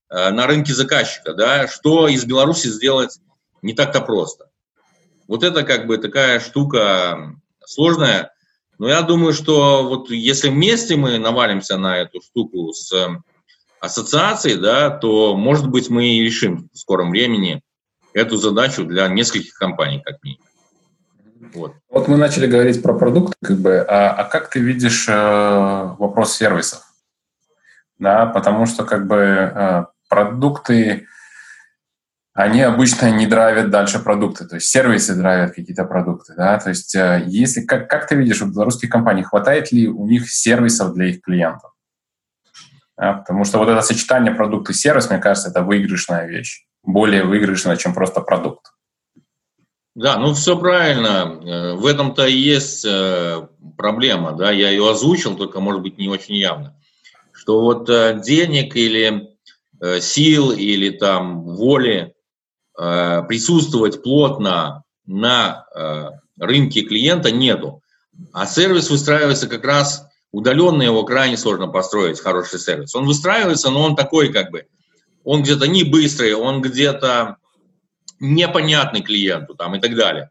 [0.09, 3.19] э, на рынке заказчика, да, что из Беларуси сделать
[3.61, 4.49] не так-то просто.
[5.29, 8.33] Вот это как бы такая штука сложная,
[8.79, 12.93] но я думаю, что вот если вместе мы навалимся на эту штуку с
[13.81, 17.63] ассоциацией, да, то, может быть, мы и решим в скором времени
[18.13, 20.45] эту задачу для нескольких компаний, как минимум.
[21.55, 21.75] Вот.
[21.89, 26.37] вот мы начали говорить про продукты, как бы, а, а как ты видишь э, вопрос
[26.37, 26.83] сервисов?
[27.99, 31.07] Да, потому что как бы э, продукты,
[32.39, 36.95] они обычно не драйвят дальше продукты, то есть сервисы драйвят какие-то продукты, да, то есть
[36.95, 41.07] э, если, как, как ты видишь, у белорусских компаний хватает ли у них сервисов для
[41.07, 41.73] их клиентов?
[42.97, 47.25] Да, потому что вот это сочетание продукт и сервис, мне кажется, это выигрышная вещь, более
[47.25, 48.67] выигрышная, чем просто продукт.
[49.97, 51.41] Да, ну все правильно.
[51.45, 56.09] Э, в этом-то и есть э, проблема, да, я ее озвучил, только, может быть, не
[56.09, 56.77] очень явно.
[57.33, 57.87] Что вот
[58.23, 59.37] денег или
[60.01, 62.15] сил или там воли
[62.79, 65.67] присутствовать плотно на
[66.39, 67.83] рынке клиента нету.
[68.33, 72.95] А сервис выстраивается как раз удаленно, его крайне сложно построить, хороший сервис.
[72.95, 74.67] Он выстраивается, но он такой как бы,
[75.25, 77.37] он где-то не быстрый, он где-то
[78.21, 80.31] непонятный клиенту там, и так далее.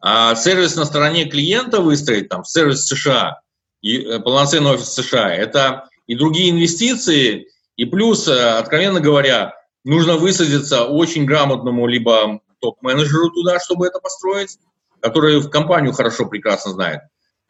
[0.00, 3.40] А сервис на стороне клиента выстроить, там, сервис США,
[3.80, 10.16] и, э, полноценный офис США, это и другие инвестиции, и плюс, э, откровенно говоря, нужно
[10.16, 14.58] высадиться очень грамотному либо топ-менеджеру туда, чтобы это построить,
[15.00, 17.00] который в компанию хорошо, прекрасно знает,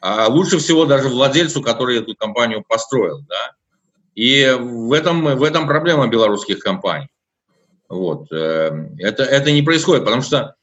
[0.00, 3.52] а лучше всего даже владельцу, который эту компанию построил, да.
[4.14, 7.08] И в этом, в этом проблема белорусских компаний.
[7.88, 8.30] Вот.
[8.32, 10.54] Эм, это, это не происходит, потому что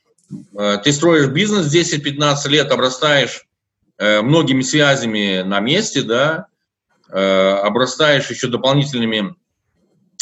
[0.57, 3.45] э, ты строишь бизнес 10-15 лет, обрастаешь
[3.97, 6.47] э, многими связями на месте, да,
[7.11, 9.35] э, обрастаешь еще дополнительными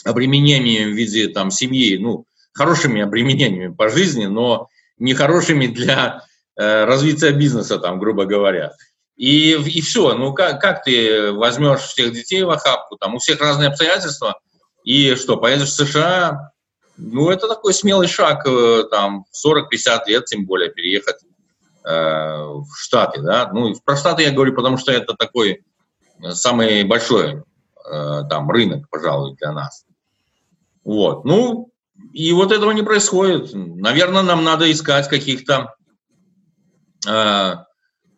[0.07, 4.67] обременениями в виде там семьи, ну, хорошими обременениями по жизни, но
[4.97, 6.23] не хорошими для
[6.55, 8.73] развития бизнеса, там, грубо говоря.
[9.15, 13.41] И, и все, ну как, как ты возьмешь всех детей в охапку, там у всех
[13.41, 14.39] разные обстоятельства,
[14.83, 16.51] и что, поедешь в США,
[16.97, 21.17] ну, это такой смелый шаг, э, там, в 40-50 лет, тем более, переехать
[21.83, 23.51] э, в Штаты, да.
[23.53, 25.63] Ну, про Штаты я говорю, потому что это такой
[26.23, 27.43] э, самый большой
[27.85, 29.85] э, там рынок, пожалуй, для нас.
[30.87, 31.69] Вот, ну,
[32.13, 33.49] и вот этого не происходит.
[33.53, 35.75] Наверное, нам надо искать каких-то
[37.05, 37.55] э,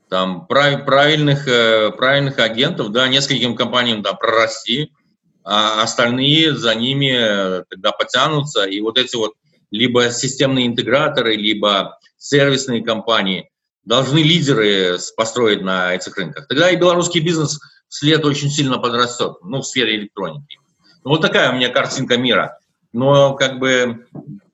[0.08, 4.93] там прав, правильных, э, правильных агентов, да, нескольким компаниям да, прорасти,
[5.43, 9.34] а остальные за ними э, тогда потянутся, и вот эти вот
[9.71, 13.49] либо системные интеграторы, либо сервисные компании
[13.84, 16.47] должны лидеры построить на этих рынках.
[16.47, 20.59] Тогда и белорусский бизнес вслед очень сильно подрастет, ну, в сфере электроники.
[21.04, 22.60] Ну, вот такая у меня картинка мира.
[22.92, 24.06] Но как бы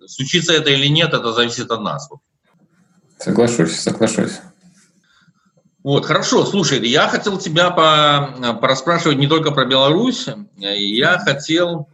[0.05, 2.09] случится это или нет, это зависит от нас.
[3.17, 4.39] Соглашусь, соглашусь.
[5.83, 10.27] Вот, хорошо, слушай, я хотел тебя по, порасспрашивать не только про Беларусь,
[10.57, 11.89] я хотел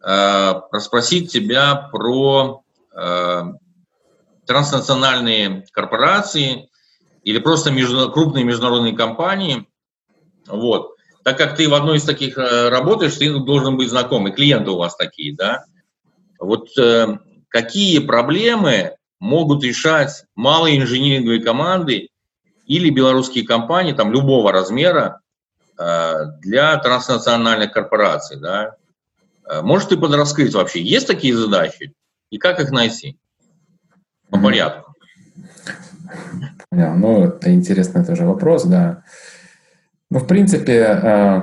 [0.00, 2.62] э, расспросить тебя про
[2.94, 3.42] э,
[4.46, 6.70] транснациональные корпорации
[7.24, 9.68] или просто между, крупные международные компании.
[10.46, 10.97] Вот.
[11.28, 14.70] Так как ты в одной из таких э, работаешь, ты должен быть знаком, и клиенты
[14.70, 15.66] у вас такие, да?
[16.40, 22.08] Вот э, какие проблемы могут решать малые инжиниринговые команды
[22.64, 25.20] или белорусские компании там любого размера
[25.78, 28.76] э, для транснациональных корпораций, да?
[29.44, 31.92] Э, можешь ты подраскрыть вообще, есть такие задачи
[32.30, 33.18] и как их найти?
[34.30, 34.94] По порядку.
[36.70, 39.02] Ну, это интересный тоже вопрос, да.
[40.10, 41.42] Ну, в принципе, э,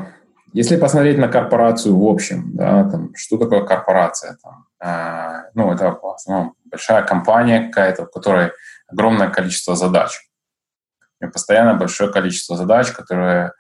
[0.54, 4.38] если посмотреть на корпорацию в общем, да, там, что такое корпорация?
[4.42, 4.66] Там,
[5.56, 8.52] ну, это в основном большая компания какая-то, у которой
[8.88, 10.26] огромное количество задач
[11.32, 13.54] постоянно большое количество задач, которые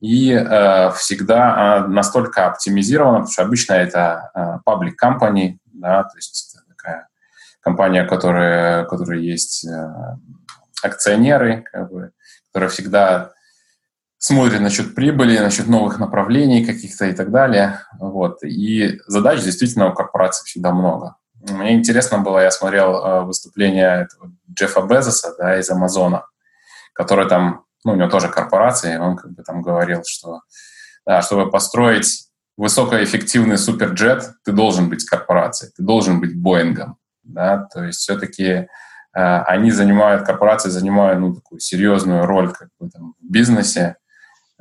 [0.00, 6.16] и э, всегда э, настолько оптимизировано, потому что обычно это э, public company, да, то
[6.16, 7.08] есть такая
[7.60, 9.92] компания, которая, которая есть э,
[10.82, 12.10] акционеры, как бы,
[12.48, 13.32] которая всегда
[14.22, 17.80] смотрит насчет прибыли, насчет новых направлений каких-то и так далее.
[17.98, 18.44] Вот.
[18.44, 21.16] И задач действительно у корпорации всегда много.
[21.50, 24.06] Мне интересно было, я смотрел э, выступление
[24.48, 26.24] Джеффа Безоса да, из Амазона,
[26.92, 30.42] который там, ну, у него тоже корпорация, и он как бы там говорил, что
[31.04, 37.82] да, чтобы построить высокоэффективный суперджет, ты должен быть корпорацией, ты должен быть Боингом, да, то
[37.82, 38.68] есть все-таки э,
[39.14, 43.96] они занимают, корпорации занимают, ну, такую серьезную роль как бы там в бизнесе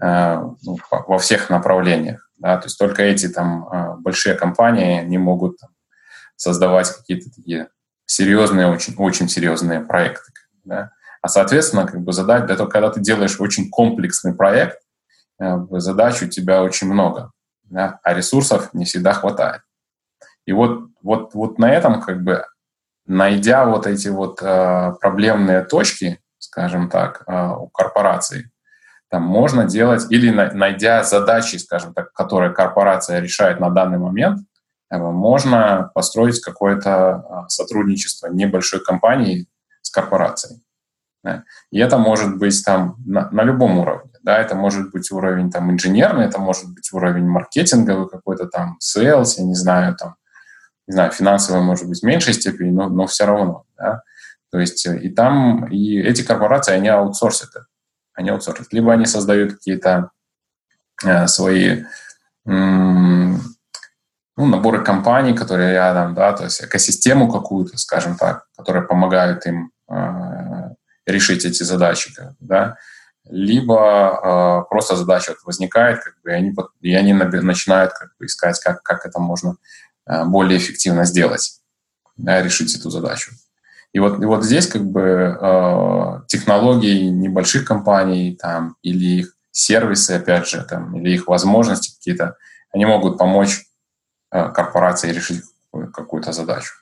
[0.01, 5.59] во всех направлениях, да, то есть только эти там э, большие компании, не могут
[6.35, 7.69] создавать какие-то такие
[8.07, 10.31] серьезные, очень, очень серьезные проекты,
[10.63, 10.91] да.
[11.21, 14.79] А, соответственно, как бы задач, для того, когда ты делаешь очень комплексный проект,
[15.39, 17.31] э, задач у тебя очень много,
[17.63, 19.61] да, а ресурсов не всегда хватает.
[20.45, 22.43] И вот, вот, вот на этом, как бы,
[23.05, 28.51] найдя вот эти вот э, проблемные точки, скажем так, э, у корпораций,
[29.11, 34.39] там можно делать, или на, найдя задачи, скажем так, которые корпорация решает на данный момент,
[34.89, 39.47] э, можно построить какое-то э, сотрудничество небольшой компании
[39.81, 40.63] с корпорацией.
[41.69, 44.11] И это может быть там на, на любом уровне.
[44.23, 44.39] Да?
[44.39, 49.43] Это может быть уровень там инженерный, это может быть уровень маркетинговый какой-то там, sales, я
[49.43, 50.15] не знаю, там,
[50.87, 53.65] не знаю, финансовый может быть в меньшей степени, но, но все равно.
[53.77, 54.01] Да?
[54.51, 57.65] То есть и там, и эти корпорации, они аутсорсят это.
[58.13, 58.73] Они аутсорсят.
[58.73, 60.11] Либо они создают какие-то
[61.03, 61.83] э, свои
[64.41, 69.71] ну, наборы компаний, которые рядом, да, то есть экосистему какую-то, скажем так, которые помогают им
[69.87, 70.69] э,
[71.05, 72.77] решить эти задачи, да,
[73.29, 78.25] либо э, просто задача вот возникает, как бы, и они, и они начинают как бы,
[78.25, 79.57] искать, как, как это можно
[80.07, 81.59] э, более эффективно сделать,
[82.17, 83.31] да, решить эту задачу.
[83.93, 90.11] И вот, и вот здесь как бы э, технологии небольших компаний там, или их сервисы,
[90.11, 92.37] опять же, там, или их возможности какие-то,
[92.71, 93.65] они могут помочь
[94.31, 96.73] э, корпорации решить какую-то задачу.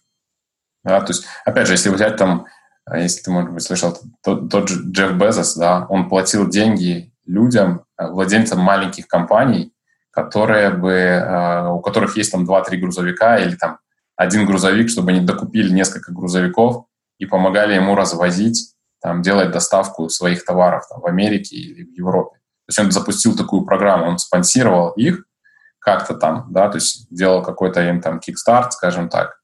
[0.84, 2.46] Да, то есть, опять же, если взять там
[2.90, 7.14] а если ты, может быть, слышал, тот, тот же Джефф Безос, да, он платил деньги
[7.26, 9.72] людям, владельцам маленьких компаний,
[10.10, 13.78] которые бы, э, у которых есть там 2-3 грузовика или там
[14.16, 16.86] один грузовик, чтобы они докупили несколько грузовиков
[17.20, 22.38] и помогали ему развозить, там, делать доставку своих товаров там, в Америке или в Европе.
[22.66, 25.26] То есть он запустил такую программу, он спонсировал их
[25.80, 29.40] как-то там, да, то есть делал какой-то им там кикстарт, скажем так,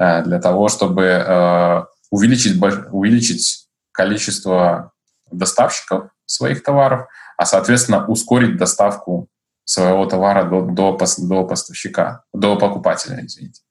[0.00, 2.60] э, для того, чтобы увеличить,
[2.90, 4.92] увеличить количество
[5.30, 9.28] доставщиков своих товаров, а, соответственно, ускорить доставку
[9.64, 13.62] своего товара до, до, до поставщика, до покупателя, извините.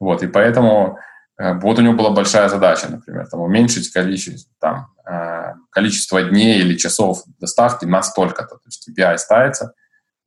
[0.00, 4.88] Вот, и поэтому э, вот у него была большая задача, например, там, уменьшить количество, там,
[5.08, 9.74] э, количество дней или часов доставки на столько-то, то есть KPI ставится,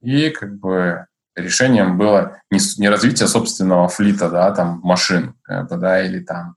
[0.01, 1.05] и как бы
[1.35, 6.55] решением было не, не развитие собственного флита, да, там, машин, как бы, да, или там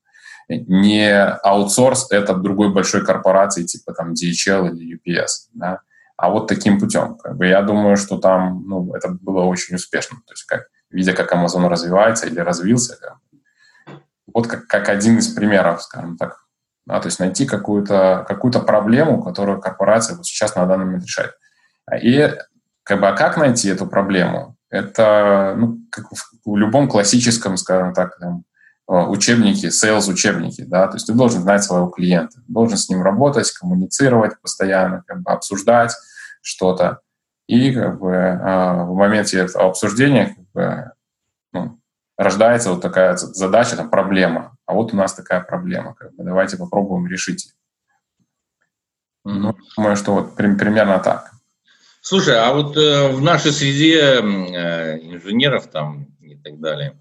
[0.48, 5.80] не аутсорс это другой большой корпорации, типа там DHL или UPS, да,
[6.16, 7.16] а вот таким путем.
[7.16, 10.18] Как бы я думаю, что там ну, это было очень успешно.
[10.26, 13.16] То есть как, видя, как Amazon развивается или развился, как,
[14.32, 16.44] вот как, как один из примеров, скажем так.
[16.86, 21.32] Да, то есть найти какую-то какую проблему, которую корпорация вот сейчас на данный момент решает.
[22.02, 22.34] И
[22.82, 24.56] как бы, а как найти эту проблему?
[24.70, 26.06] Это, ну, как
[26.44, 28.44] в, любом классическом, скажем так, там,
[28.86, 33.50] учебники, sales учебники, да, то есть ты должен знать своего клиента, должен с ним работать,
[33.52, 35.94] коммуницировать постоянно, как бы обсуждать
[36.42, 37.00] что-то.
[37.46, 40.92] И как бы э, в моменте этого обсуждения как бы,
[41.52, 41.79] ну,
[42.20, 44.54] рождается вот такая задача, там, проблема.
[44.66, 47.54] А вот у нас такая проблема, как бы, давайте попробуем решить.
[49.24, 51.30] Ну, думаю, что вот примерно так.
[52.02, 56.98] Слушай, а вот э, в нашей среде э, инженеров там и так далее,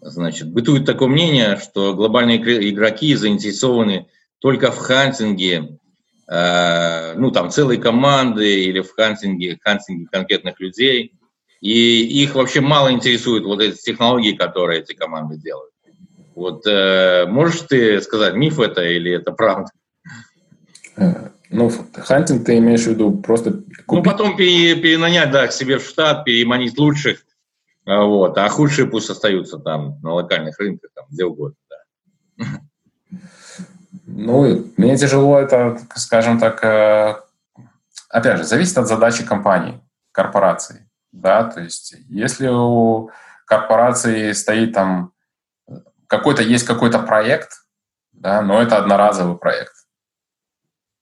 [0.00, 2.38] значит, бытует такое мнение, что глобальные
[2.70, 4.06] игроки заинтересованы
[4.38, 5.78] только в хантинге,
[6.26, 11.14] э, ну там целой команды или в хантинге, хантинге конкретных людей,
[11.64, 15.72] и их вообще мало интересуют вот эти технологии, которые эти команды делают.
[16.34, 19.70] Вот э, можешь ты сказать, миф это или это правда?
[20.98, 23.50] Э, ну, хантинг ты имеешь в виду просто...
[23.52, 23.86] Ну, купить...
[23.88, 27.24] Ну, потом перенанять, да, к себе в штат, переманить лучших,
[27.86, 32.46] а, вот, а худшие пусть остаются там на локальных рынках, там, где угодно, да.
[34.06, 37.14] Ну, мне тяжело это, скажем так, э,
[38.10, 39.80] опять же, зависит от задачи компании,
[40.12, 40.83] корпорации,
[41.14, 43.10] да, то есть если у
[43.46, 45.12] корпорации стоит там
[46.08, 47.64] какой-то, есть какой-то проект,
[48.12, 49.72] да, но это одноразовый проект,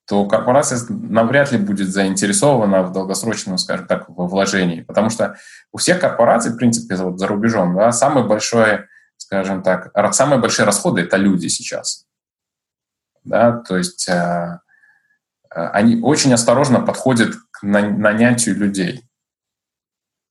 [0.05, 4.81] то корпорация навряд ли будет заинтересована в долгосрочном, скажем так, вложении.
[4.81, 5.37] Потому что
[5.71, 10.65] у всех корпораций, в принципе, вот за рубежом, да, самые большие, скажем так, самые большие
[10.65, 12.05] расходы– это люди сейчас.
[13.23, 14.59] Да, то есть э,
[15.55, 19.07] э, они очень осторожно подходят к нанятию людей.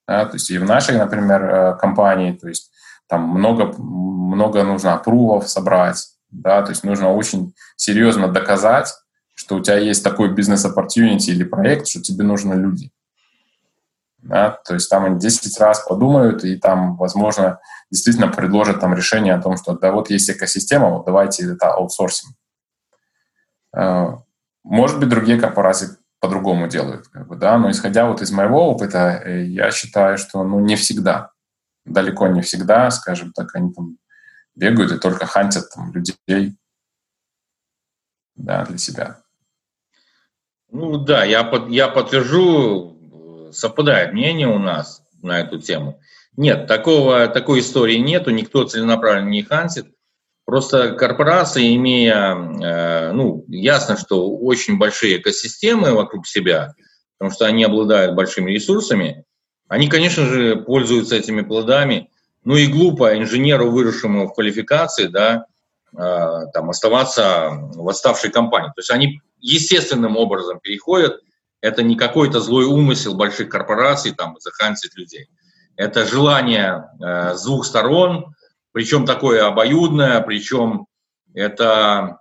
[0.06, 2.70] Да, то есть и в нашей, например, э, компании, то есть
[3.06, 8.92] там много, много нужно опрувов собрать, да, то есть нужно очень серьезно доказать,
[9.34, 12.90] что у тебя есть такой бизнес-оппортюнити или проект, что тебе нужны люди.
[14.18, 14.50] Да?
[14.64, 17.58] То есть там они 10 раз подумают, и там, возможно,
[17.90, 22.30] действительно предложат там решение о том, что да вот есть экосистема, вот давайте это аутсорсим.
[23.74, 24.22] А,
[24.62, 29.20] может быть, другие корпорации по-другому делают, как бы, да, но исходя вот из моего опыта,
[29.24, 31.32] э, я считаю, что ну, не всегда,
[31.84, 33.98] далеко не всегда, скажем так, они там
[34.54, 36.56] бегают и только хантят там, людей
[38.36, 39.18] да, для себя.
[40.70, 46.00] Ну да, я, под, я подтвержу, совпадает мнение у нас на эту тему.
[46.36, 49.92] Нет, такого, такой истории нету, никто целенаправленно не хантит.
[50.44, 56.74] Просто корпорации, имея, э, ну, ясно, что очень большие экосистемы вокруг себя,
[57.16, 59.24] потому что они обладают большими ресурсами,
[59.68, 62.10] они, конечно же, пользуются этими плодами.
[62.44, 65.46] Ну и глупо инженеру, выросшему в квалификации, да,
[65.96, 68.68] э, там, оставаться в отставшей компании.
[68.68, 71.20] То есть они естественным образом переходят.
[71.60, 75.28] Это не какой-то злой умысел больших корпораций, там, захантить людей.
[75.76, 78.34] Это желание э, с двух сторон,
[78.72, 80.86] причем такое обоюдное, причем
[81.34, 82.18] это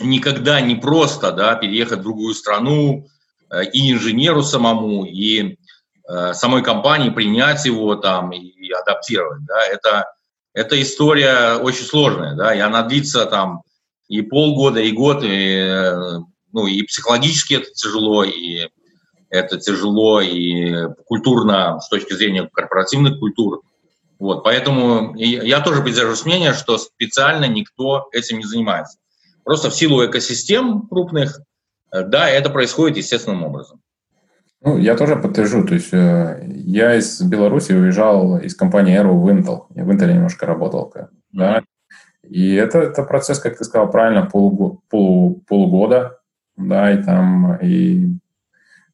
[0.00, 3.06] никогда не просто да, переехать в другую страну
[3.50, 5.56] э, и инженеру самому, и
[6.08, 9.44] э, самой компании принять его там и адаптировать.
[9.46, 9.66] Да.
[9.66, 10.04] Это,
[10.52, 13.62] эта история очень сложная, да, и она длится там
[14.08, 16.18] и полгода, и год, и, э,
[16.52, 18.68] ну, и психологически это тяжело, и
[19.30, 23.62] это тяжело и культурно, с точки зрения корпоративных культур.
[24.18, 28.98] Вот, поэтому я тоже придерживаюсь мнения, что специально никто этим не занимается.
[29.44, 31.40] Просто в силу экосистем крупных,
[31.92, 33.80] э, да, это происходит естественным образом.
[34.62, 35.64] Ну, я тоже подтвержу.
[35.64, 39.66] То есть э, я из Беларуси уезжал из компании Aero в Intel.
[39.74, 40.92] Я в Intel немножко работал.
[41.32, 41.62] Да.
[42.22, 46.18] И это, это процесс, как ты сказал правильно, полуго, полу, полугода,
[46.56, 48.18] да, и там и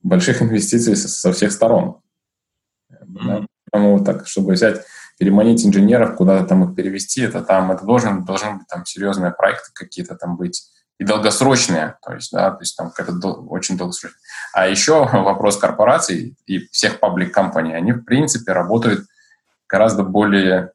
[0.03, 2.01] больших инвестиций со, со всех сторон.
[2.93, 3.27] Mm-hmm.
[3.27, 3.47] Да.
[3.70, 4.83] Поэтому так, чтобы взять,
[5.23, 9.70] переманить инженеров, куда-то там их перевести, это там, это должен, должны быть там серьезные проекты
[9.73, 10.64] какие-то там быть
[10.99, 14.18] и долгосрочные, то есть, да, то есть там это дол- очень долгосрочно.
[14.53, 19.07] А еще вопрос корпораций и всех паблик компаний, они в принципе работают
[19.68, 20.73] гораздо более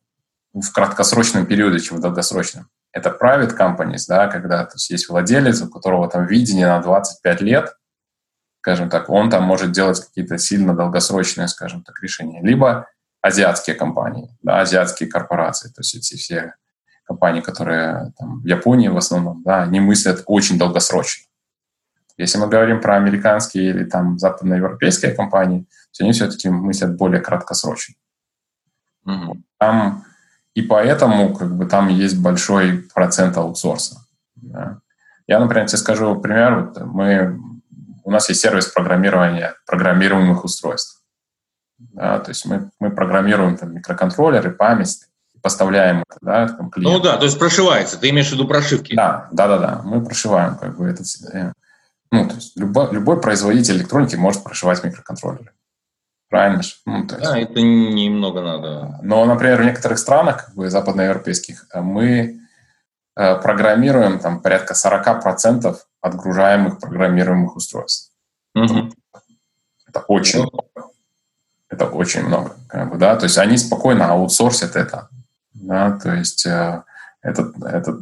[0.54, 2.70] в краткосрочном периоде, чем в долгосрочном.
[2.94, 7.42] Это private companies, да, когда то есть, есть владелец, у которого там видение на 25
[7.42, 7.76] лет,
[8.62, 12.42] скажем так, он там может делать какие-то сильно долгосрочные, скажем так, решения.
[12.42, 12.88] Либо
[13.28, 16.56] азиатские компании, да, азиатские корпорации, то есть эти все
[17.06, 21.26] компании, которые там, в Японии в основном, да, они мыслят очень долгосрочно.
[22.18, 27.96] Если мы говорим про американские или там западноевропейские компании, то они все-таки мыслят более краткосрочно.
[29.06, 29.42] Mm-hmm.
[29.60, 30.04] Там
[30.58, 34.08] и поэтому как бы, там есть большой процент аутсорса.
[34.36, 34.80] Да.
[35.28, 36.60] Я, например, тебе скажу пример.
[36.62, 37.40] Вот мы,
[38.04, 41.04] у нас есть сервис программирования программируемых устройств.
[41.78, 45.08] Да, то есть мы, мы программируем там, микроконтроллеры, память
[45.42, 46.98] поставляем это, да, там, клиенту.
[46.98, 48.96] Ну да, то есть прошивается, ты имеешь в виду прошивки?
[48.96, 51.54] Да, да, да, да, мы прошиваем как бы этот, э,
[52.12, 55.52] ну, то есть любой, любой производитель электроники может прошивать микроконтроллеры.
[56.30, 56.74] Правильно же?
[56.86, 57.30] Ну, то есть.
[57.30, 59.00] Да, это немного надо.
[59.02, 62.42] Но, например, в некоторых странах, как бы западноевропейских, э, мы
[63.16, 68.12] э, программируем там порядка 40% отгружаемых программируемых устройств.
[68.56, 68.92] Угу.
[69.88, 70.50] Это очень ну.
[70.52, 70.68] много.
[71.70, 72.56] Это очень много.
[72.68, 73.16] Как бы, да?
[73.16, 75.10] То есть они спокойно аутсорсят это.
[75.54, 75.98] Да?
[76.00, 76.84] То есть э,
[77.22, 78.02] этот, этот,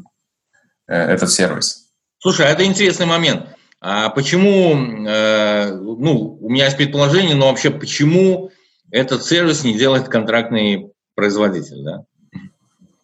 [0.87, 1.89] э, этот сервис.
[2.19, 3.47] Слушай, а это интересный момент.
[3.81, 8.51] А почему, э, ну, у меня есть предположение, но вообще почему
[8.91, 12.03] этот сервис не делает контрактный производитель, да?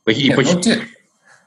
[0.08, 0.56] И Нет, почему?
[0.56, 0.82] Ну, те,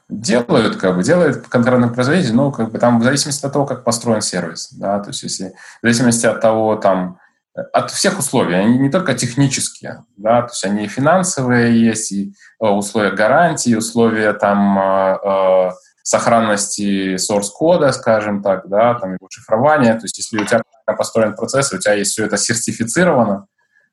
[0.09, 3.83] делают, как бы, делают контрактный производитель, но как бы там в зависимости от того, как
[3.83, 7.19] построен сервис, да, то есть если в зависимости от того, там,
[7.55, 12.33] от всех условий, они не только технические, да, то есть они и финансовые есть, и
[12.61, 15.71] э, условия гарантии, условия там э, э,
[16.03, 19.93] сохранности source кода, скажем так, да, там его шифрования.
[19.93, 23.47] То есть если у тебя построен процесс, у тебя есть все это сертифицировано,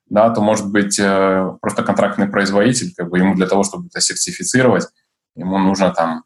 [0.09, 4.01] да, то может быть э, просто контрактный производитель, как бы ему для того, чтобы это
[4.01, 4.87] сертифицировать,
[5.35, 6.23] ему нужно там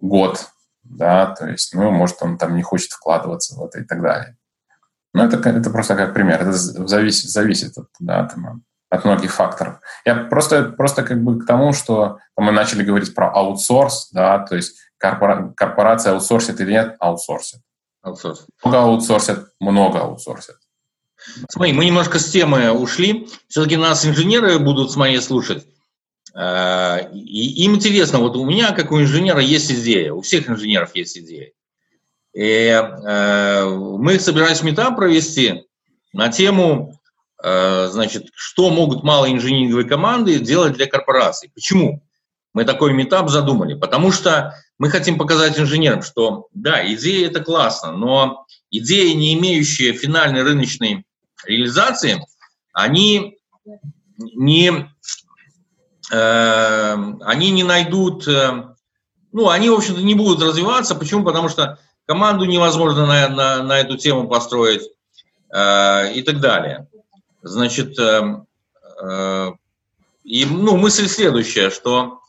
[0.00, 0.48] год,
[0.82, 4.37] да, то есть, ну, может, он там не хочет вкладываться в это и так далее.
[5.14, 9.80] Ну, это, это просто как пример, это зависит, зависит от, там, от многих факторов.
[10.04, 14.56] Я просто, просто как бы к тому, что мы начали говорить про аутсорс, да, то
[14.56, 17.60] есть корпора, корпорация аутсорсит или нет, аутсорсит.
[18.02, 18.46] Аутсорс.
[18.62, 20.56] Много аутсорсят, много аутсорсят.
[21.48, 23.28] Смотри, мы немножко с темы ушли.
[23.48, 25.66] Все-таки нас инженеры будут, смотри, слушать.
[26.34, 30.94] Э, и им интересно, вот у меня, как у инженера, есть идея, у всех инженеров
[30.94, 31.52] есть идея.
[32.34, 35.64] И э, мы собирались метап провести
[36.12, 36.98] на тему,
[37.42, 41.50] э, значит, что могут малые инжиниринговые команды делать для корпораций.
[41.54, 42.02] Почему?
[42.54, 47.92] Мы такой метап задумали, потому что мы хотим показать инженерам, что да, идея это классно,
[47.92, 51.04] но идеи, не имеющие финальной рыночной
[51.44, 52.24] реализации,
[52.72, 53.38] они
[54.16, 54.88] не,
[56.10, 58.74] э, они не найдут, э,
[59.32, 60.94] ну, они, в общем-то, не будут развиваться.
[60.94, 61.24] Почему?
[61.24, 61.78] Потому что
[62.08, 64.82] команду невозможно на, на, на эту тему построить
[65.54, 66.88] э, и так далее.
[67.42, 68.22] Значит, э,
[69.02, 69.52] э,
[70.24, 72.20] и, ну, мысль следующая, что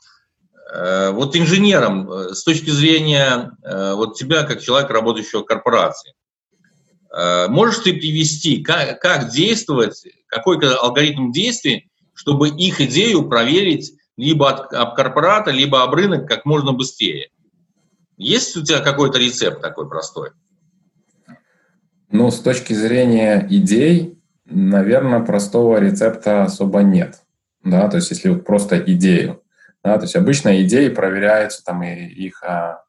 [0.71, 3.53] вот инженером с точки зрения
[3.95, 6.13] вот тебя, как человека, работающего в корпорации,
[7.47, 14.71] можешь ты привести, как, как действовать, какой алгоритм действий, чтобы их идею проверить либо от,
[14.71, 17.31] от корпората, либо об рынок как можно быстрее?
[18.19, 20.31] Есть у тебя какой-то рецепт такой простой?
[22.11, 27.21] Ну, с точки зрения идей, наверное, простого рецепта особо нет.
[27.63, 29.41] Да, то есть если вот просто идею.
[29.85, 32.83] Да, то есть обычно идеи проверяются, там и их а,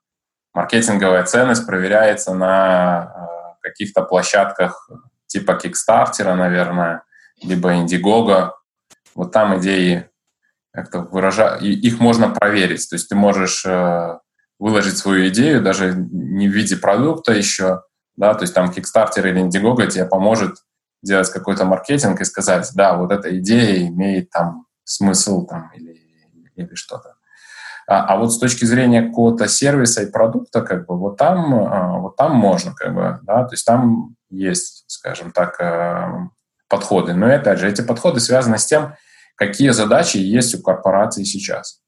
[0.52, 4.90] маркетинговая ценность проверяется на а, каких-то площадках
[5.26, 7.04] типа Kickstarter, наверное,
[7.40, 8.50] либо Indiegogo.
[9.14, 10.10] Вот там идеи
[10.72, 12.88] как-то выражать, их можно проверить.
[12.90, 14.18] То есть ты можешь э,
[14.60, 17.82] выложить свою идею даже не в виде продукта еще,
[18.16, 20.58] да, то есть там Kickstarter или Indiegogo тебе поможет
[21.02, 25.98] делать какой-то маркетинг и сказать, да, вот эта идея имеет там смысл там или,
[26.54, 27.14] или что-то.
[27.88, 31.98] А, а вот с точки зрения какого-то сервиса и продукта, как бы, вот там, а,
[31.98, 36.28] вот там можно, как бы, да, то есть там есть, скажем так, э,
[36.68, 37.14] подходы.
[37.14, 38.94] Но опять же, эти подходы связаны с тем,
[39.34, 41.80] какие задачи есть у корпорации сейчас.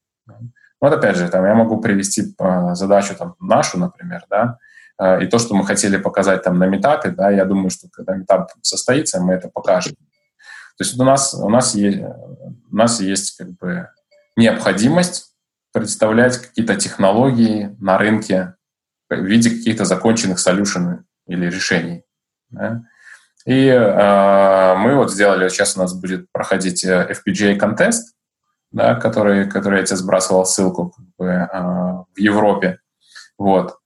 [0.83, 4.57] Вот опять же, там я могу привести э, задачу там, нашу, например, да,
[4.99, 8.17] э, и то, что мы хотели показать там на метапе, да, я думаю, что когда
[8.17, 9.93] метап состоится, мы это покажем.
[9.93, 13.87] То есть у нас, у нас, есть, у нас есть как бы
[14.35, 15.33] необходимость
[15.71, 18.55] представлять какие-то технологии на рынке
[19.09, 22.03] в виде каких-то законченных солюшен или решений.
[22.49, 22.83] Да?
[23.45, 28.17] И э, мы вот сделали, сейчас у нас будет проходить э, FPGA контест,
[28.73, 31.47] да, который, который я тебе сбрасывал ссылку как бы, э,
[32.13, 32.79] в Европе.
[33.37, 33.77] Вот.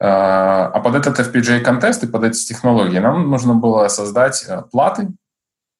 [0.00, 4.62] Э, а под этот FPGA контест и под эти технологии нам нужно было создать э,
[4.72, 5.08] платы,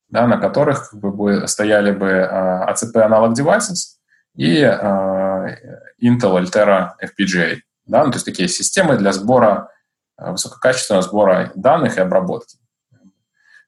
[0.08, 3.96] да, на которых как бы, стояли бы ACP Analog Devices
[4.36, 7.56] и Intel Altera FPGA.
[7.86, 8.04] Да?
[8.04, 9.70] Ну, то есть такие системы для сбора,
[10.18, 12.58] высококачественного сбора данных и обработки.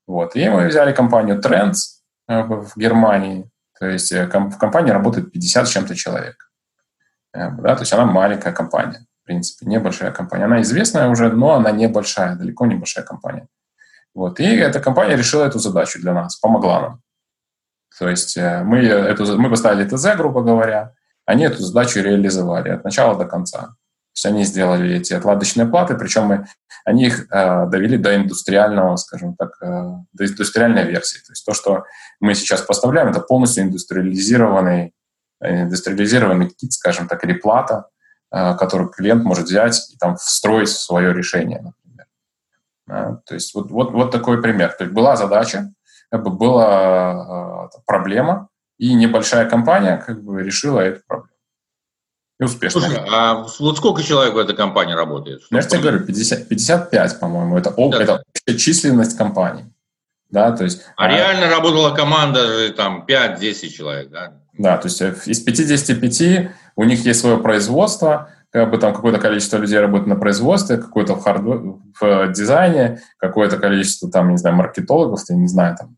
[0.07, 0.37] Вот.
[0.37, 3.51] И мы взяли компанию Trends в Германии.
[3.85, 6.51] То есть э, в компании работает 50 с чем-то человек.
[7.35, 7.75] Да?
[7.75, 10.47] То есть она маленькая компания, в принципе, небольшая компания.
[10.47, 13.47] Она известная уже, но она небольшая, далеко не большая компания.
[14.15, 14.41] Вот.
[14.41, 17.01] И эта компания решила эту задачу для нас, помогла нам.
[17.99, 20.95] То есть э, мы, эту, мы поставили ТЗ, грубо говоря,
[21.27, 23.59] они эту задачу реализовали от начала до конца.
[23.59, 26.47] То есть они сделали эти отладочные платы, причем мы,
[26.87, 29.67] они их э, довели до индустриального, скажем так, э,
[30.15, 31.19] до индустриальной версии.
[31.19, 31.85] То есть то, что
[32.21, 34.93] мы сейчас поставляем, это полностью индустриализированный,
[35.41, 37.89] э, индустриализированный кит, скажем так, или плата,
[38.33, 42.07] э, который клиент может взять и там встроить в свое решение, например.
[42.89, 44.73] Э, то есть вот, вот, вот такой пример.
[44.73, 45.73] То есть была задача,
[46.11, 48.49] как бы была э, проблема,
[48.79, 51.35] и небольшая компания как бы решила эту проблему.
[52.41, 52.81] И успешно.
[52.81, 55.43] Слушай, а вот сколько человек в этой компании работает?
[55.51, 59.73] Я же тебе говорю, 50, 55, по-моему, это, да, это общая численность компании.
[60.35, 64.33] Да, то есть, а, а реально работала команда там 5-10 человек, да?
[64.55, 69.21] Да, то есть э, из 55 у них есть свое производство, как бы там какое-то
[69.21, 74.57] количество людей работает на производстве, какое-то в, hardware, в дизайне, какое-то количество там, не знаю,
[74.57, 75.97] маркетологов, я не знаю, там,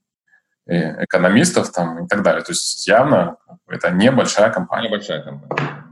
[0.66, 2.42] экономистов там и так далее.
[2.42, 4.88] То есть явно это небольшая компания.
[4.88, 5.82] Небольшая компания.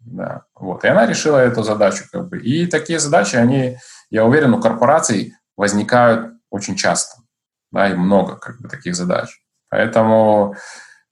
[0.00, 0.82] Да, вот.
[0.84, 2.02] И она решила эту задачу.
[2.10, 2.40] Как бы.
[2.40, 3.76] И такие задачи, они,
[4.10, 7.25] я уверен, у корпораций возникают очень часто.
[7.76, 9.28] Да, и много как бы, таких задач.
[9.68, 10.54] Поэтому,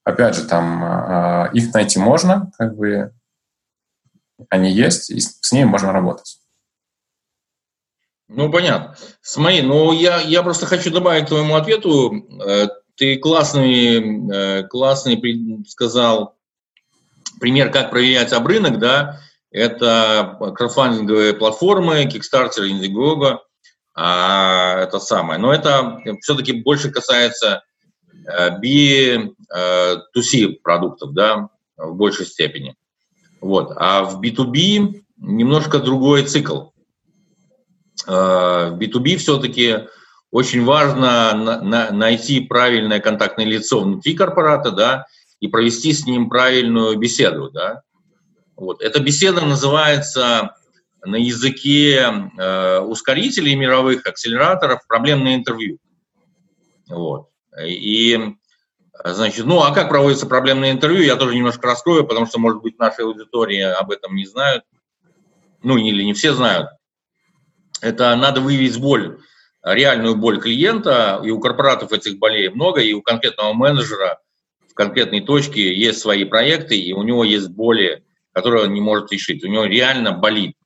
[0.03, 3.13] опять же, там э, их найти можно, как бы
[4.49, 6.39] они есть, и с ними можно работать.
[8.29, 8.97] Ну, понятно.
[9.21, 12.27] С моей, ну, я, я просто хочу добавить к твоему ответу.
[12.43, 16.39] Э, ты классный, э, классный сказал
[17.41, 23.41] пример, как проверять об рынок, да, это краудфандинговые платформы, Kickstarter, Indiegogo,
[23.95, 25.39] а, это самое.
[25.39, 27.63] Но это все-таки больше касается
[28.27, 32.77] B2C э, продуктов, да, в большей степени.
[33.41, 33.73] Вот.
[33.77, 36.71] А в B2B немножко другой цикл.
[38.07, 39.87] В B2B все-таки
[40.31, 45.07] очень важно на, на, найти правильное контактное лицо внутри корпората, да,
[45.39, 47.83] и провести с ним правильную беседу, да.
[48.57, 48.83] Вот.
[48.83, 50.57] Эта беседа называется
[51.05, 52.07] на языке
[52.39, 55.79] э, ускорителей мировых акселераторов проблемное интервью.
[56.89, 57.29] Вот.
[57.67, 58.19] И,
[59.05, 62.79] значит, ну, а как проводится проблемное интервью, я тоже немножко раскрою, потому что, может быть,
[62.79, 64.65] нашей аудитории об этом не знают,
[65.63, 66.69] ну, или не все знают.
[67.81, 69.19] Это надо выявить боль
[69.65, 74.21] реальную боль клиента, и у корпоратов этих болей много, и у конкретного менеджера
[74.69, 79.11] в конкретной точке есть свои проекты, и у него есть боли, которые он не может
[79.13, 79.43] решить.
[79.43, 80.57] У него реально болит.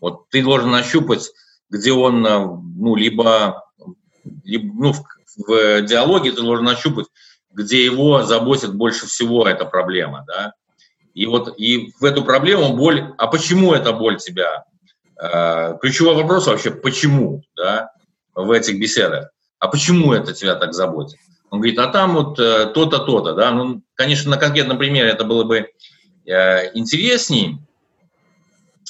[0.00, 1.30] Вот ты должен нащупать,
[1.70, 3.64] где он, ну, либо,
[4.44, 5.02] либо ну, в,
[5.46, 7.06] в диалоге ты должен нащупать,
[7.52, 10.52] где его заботит больше всего эта проблема, да.
[11.14, 14.64] И вот и в эту проблему боль, а почему эта боль тебя?
[15.18, 17.90] Э, ключевой вопрос вообще, почему, да?
[18.36, 19.30] в этих беседах.
[19.58, 21.18] А почему это тебя так заботит?
[21.50, 23.50] Он говорит, а там вот э, то-то, то-то, да.
[23.50, 25.70] Ну, конечно, на конкретном примере это было бы
[26.26, 27.65] э, интересней э,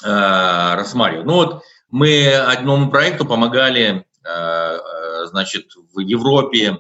[0.03, 1.27] рассматривать.
[1.27, 6.79] Ну вот мы одному проекту помогали, э, э, значит, в Европе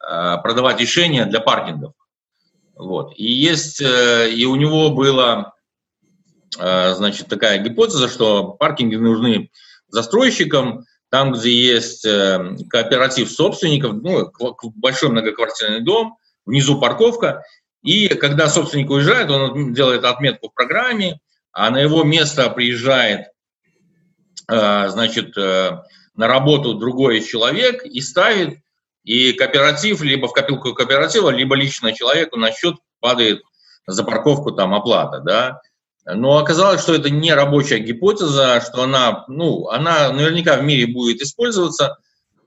[0.00, 1.92] э, продавать решения для паркингов.
[2.74, 3.12] Вот.
[3.16, 5.52] И есть, э, и у него была,
[6.58, 9.50] э, значит, такая гипотеза, что паркинги нужны
[9.88, 14.32] застройщикам, там, где есть э, кооператив собственников, ну,
[14.74, 17.44] большой многоквартирный дом, внизу парковка,
[17.82, 21.20] и когда собственник уезжает, он делает отметку в программе,
[21.56, 23.28] а на его место приезжает,
[24.46, 25.70] э, значит, э,
[26.14, 28.58] на работу другой человек и ставит,
[29.04, 33.40] и кооператив, либо в копилку кооператива, либо лично человеку на счет падает
[33.86, 35.60] за парковку там оплата, да,
[36.04, 41.22] но оказалось, что это не рабочая гипотеза, что она, ну, она наверняка в мире будет
[41.22, 41.96] использоваться,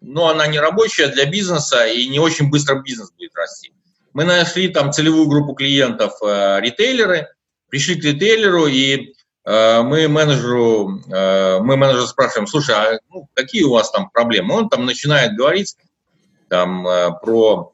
[0.01, 3.73] но она не рабочая для бизнеса и не очень быстро бизнес будет расти.
[4.13, 7.27] Мы нашли там целевую группу клиентов, э, ритейлеры,
[7.69, 9.13] пришли к ритейлеру и
[9.45, 14.55] э, мы менеджеру, э, мы менеджера спрашиваем, слушай, а ну, какие у вас там проблемы?
[14.55, 15.75] Он там начинает говорить
[16.49, 17.73] там э, про,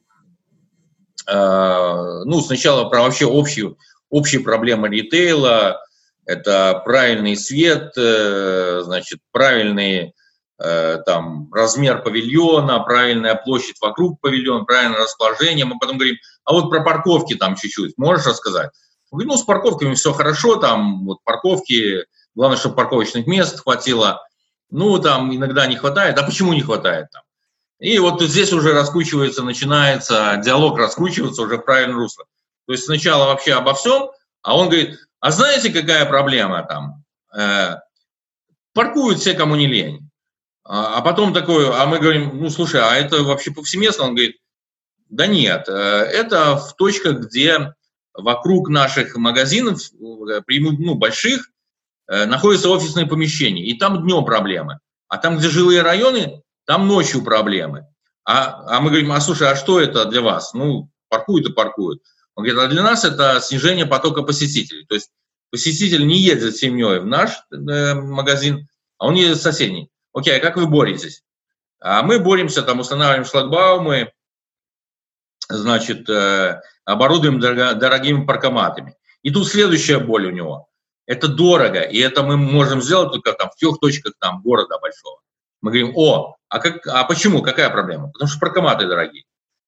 [1.27, 3.77] э, ну, сначала про вообще общую
[4.09, 5.81] общие проблемы ритейла–
[6.25, 10.13] это правильный свет, э, значит, правильный
[10.59, 15.65] э, там, размер павильона, правильная площадь вокруг павильона, правильное расположение.
[15.65, 18.71] Мы потом говорим, а вот про парковки там чуть-чуть можешь рассказать?
[19.23, 22.05] Ну, с парковками все хорошо, там вот парковки,
[22.35, 24.27] главное, чтобы парковочных мест хватило.
[24.69, 26.17] Ну, там иногда не хватает.
[26.17, 27.23] А почему не хватает там?
[27.79, 32.25] И вот здесь уже раскручивается, начинается, диалог раскручивается уже в правильное русло.
[32.65, 34.09] То есть сначала вообще обо всем,
[34.41, 37.03] а он говорит, а знаете, какая проблема там?
[37.35, 37.77] Э,
[38.73, 40.09] паркуют все, кому не лень.
[40.63, 44.05] А, а потом такой, а мы говорим, ну слушай, а это вообще повсеместно?
[44.05, 44.37] Он говорит,
[45.09, 47.73] Да нет, это в точках, где
[48.17, 51.49] вокруг наших магазинов, ну, больших,
[52.07, 54.79] находятся офисные помещения, и там днем проблемы.
[55.07, 57.87] А там, где жилые районы, там ночью проблемы.
[58.25, 60.53] А, а мы говорим, а слушай, а что это для вас?
[60.53, 62.01] Ну, паркуют и паркуют.
[62.35, 64.85] Он говорит, а для нас это снижение потока посетителей.
[64.85, 65.09] То есть
[65.51, 69.89] посетитель не едет с семьей в наш э, магазин, а он едет в соседний.
[70.13, 71.23] Окей, а как вы боретесь?
[71.79, 74.11] А мы боремся, там устанавливаем шлагбаумы,
[75.47, 78.95] значит, э, оборудуем дорогими паркоматами.
[79.23, 80.67] И тут следующая боль у него.
[81.07, 85.19] Это дорого, и это мы можем сделать только там в тех точках там города большого.
[85.61, 88.09] Мы говорим, о, а, как, а почему, какая проблема?
[88.11, 89.23] Потому что паркоматы дорогие.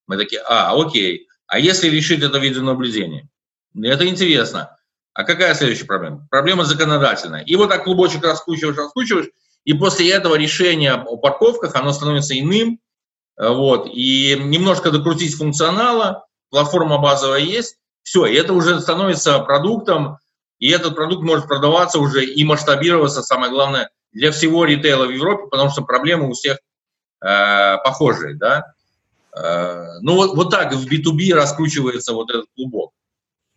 [0.08, 1.28] Мы такие, а, окей.
[1.48, 3.28] А если решить это видеонаблюдение?
[3.76, 4.78] Это интересно.
[5.14, 6.28] А какая следующая проблема?
[6.30, 7.42] Проблема законодательная.
[7.42, 9.30] И вот так клубочек раскручиваешь, раскручиваешь,
[9.64, 12.80] и после этого решение о парковках, оно становится иным,
[13.36, 20.18] вот, и немножко докрутить функционала, платформа базовая есть, все, и это уже становится продуктом,
[20.60, 25.48] и этот продукт может продаваться уже и масштабироваться, самое главное, для всего ритейла в Европе,
[25.50, 26.58] потому что проблемы у всех
[27.22, 28.74] э, похожие, да.
[29.36, 32.92] Э, ну вот, вот так в B2B раскручивается вот этот клубок.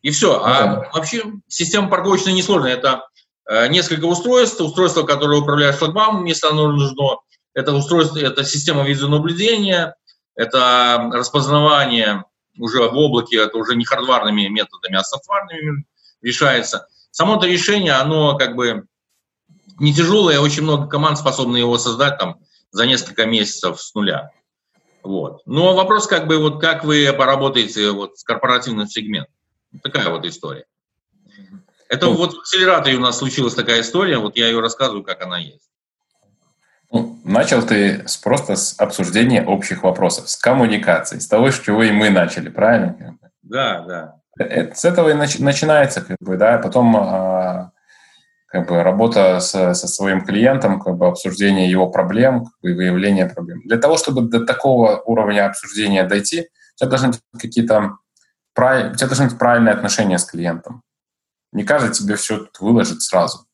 [0.02, 0.42] И все.
[0.42, 0.90] А да.
[0.92, 2.72] вообще система парковочная несложная.
[2.72, 3.06] Это
[3.48, 7.18] э, несколько устройств, устройство, которое управляет шлагбаумом, если оно нужно.
[7.54, 9.96] Это устройство, это система видеонаблюдения,
[10.36, 12.24] это распознавание
[12.60, 15.84] уже в облаке, это уже не хардварными методами, а софтварными
[16.22, 16.86] решается.
[17.10, 18.84] Само это решение, оно как бы
[19.78, 22.40] не тяжелое, очень много команд способны его создать там
[22.70, 24.30] за несколько месяцев с нуля.
[25.02, 25.40] Вот.
[25.46, 29.34] Но вопрос как бы вот как вы поработаете вот с корпоративным сегментом.
[29.82, 30.66] Такая вот история.
[31.88, 35.22] Это ну, вот в акселераторе у нас случилась такая история, вот я ее рассказываю, как
[35.22, 35.68] она есть.
[36.92, 41.82] Ну, начал ты с, просто с обсуждения общих вопросов, с коммуникации, с того, с чего
[41.82, 43.18] и мы начали, правильно?
[43.42, 44.14] Да, да.
[44.38, 47.70] Это, с этого и начи- начинается, как бы, да, потом а,
[48.46, 53.26] как бы работа со, со своим клиентом, как бы обсуждение его проблем, как бы выявление
[53.26, 53.60] проблем.
[53.64, 57.98] Для того, чтобы до такого уровня обсуждения дойти, у тебя должны быть какие-то
[58.56, 60.82] у тебя должны быть правильные отношения с клиентом.
[61.52, 63.46] Не каждый тебе все выложит сразу.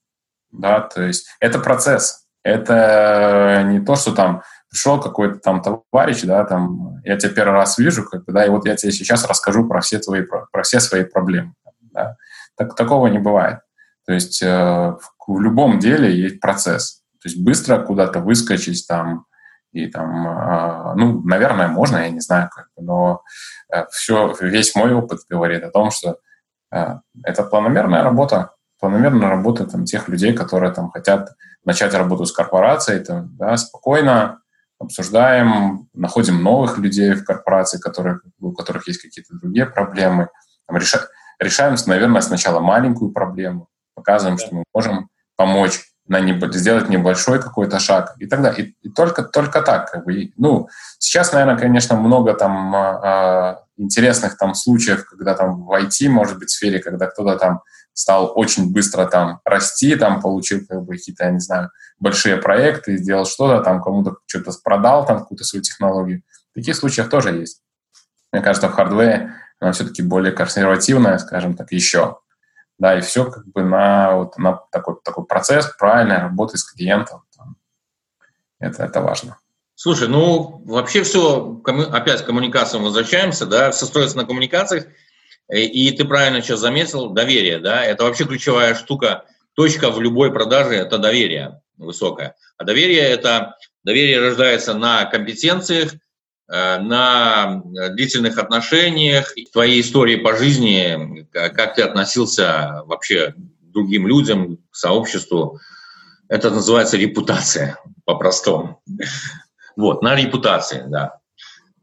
[0.50, 2.25] Да, то есть это процесс.
[2.46, 7.76] Это не то, что там пришел какой-то там товарищ, да, там, я тебя первый раз
[7.76, 10.62] вижу, как бы, да, и вот я тебе сейчас расскажу про все твои, про, про
[10.62, 11.54] все свои проблемы.
[11.80, 12.16] Да.
[12.56, 13.58] Так, такого не бывает.
[14.06, 17.02] То есть э, в, в любом деле есть процесс.
[17.20, 19.26] То есть быстро куда-то выскочить там,
[19.72, 23.22] и там, э, ну, наверное, можно, я не знаю, как, но
[23.74, 26.18] э, все, весь мой опыт говорит о том, что
[26.72, 31.30] э, это планомерная работа, планомерная работа там, тех людей, которые там хотят
[31.64, 34.40] начать работу с корпорацией, там, да, спокойно
[34.78, 40.28] обсуждаем, находим новых людей в корпорации, которые, у которых есть какие-то другие проблемы,
[40.66, 41.08] там, реша,
[41.38, 47.78] решаем, наверное, сначала маленькую проблему, показываем, что мы можем помочь на не, сделать небольшой какой-то
[47.78, 48.66] шаг и так далее.
[48.66, 49.90] И, и только, только так.
[49.90, 50.68] Как бы, ну,
[50.98, 56.50] сейчас, наверное, конечно, много там э, интересных там случаев, когда там в IT, может быть,
[56.50, 57.62] сфере, когда кто-то там
[57.96, 62.98] стал очень быстро там расти, там получил как бы какие-то, я не знаю, большие проекты,
[62.98, 66.22] сделал что-то, там кому-то что-то продал, там какую-то свою технологию.
[66.54, 67.62] Таких случаях тоже есть.
[68.32, 72.18] Мне кажется, в хардвее она все-таки более консервативная, скажем так, еще
[72.78, 77.22] да, и все как бы на, вот, на такой, такой процесс правильной работы с клиентом.
[78.58, 79.38] Это, это важно.
[79.74, 84.86] Слушай, ну вообще все, опять к коммуникациям возвращаемся, да, все строится на коммуникациях,
[85.54, 89.24] и ты правильно сейчас заметил, доверие, да, это вообще ключевая штука,
[89.54, 92.34] точка в любой продаже– это доверие высокое.
[92.58, 95.92] А доверие– это доверие рождается на компетенциях,
[96.48, 104.58] Э, на длительных отношениях, твоей истории по жизни, как ты относился вообще к другим людям,
[104.70, 105.58] к сообществу.
[106.28, 108.80] Это называется репутация по-простому.
[109.76, 111.18] Вот, на репутации, да.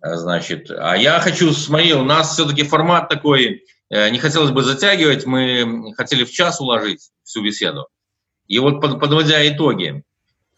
[0.03, 5.25] Значит, а я хочу, смотри, у нас все-таки формат такой, э, не хотелось бы затягивать,
[5.25, 7.87] мы хотели в час уложить всю беседу.
[8.47, 10.03] И вот подводя итоги,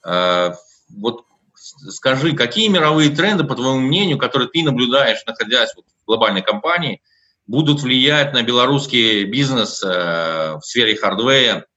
[0.04, 0.52] э,
[0.90, 7.04] вот скажи, какие мировые тренды, по твоему мнению, которые ты наблюдаешь, находясь в глобальной компании,
[7.46, 11.68] будут влиять на белорусский бизнес э, в сфере хардвея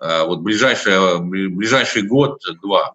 [0.00, 2.94] э, вот ближайший, ближайший год-два?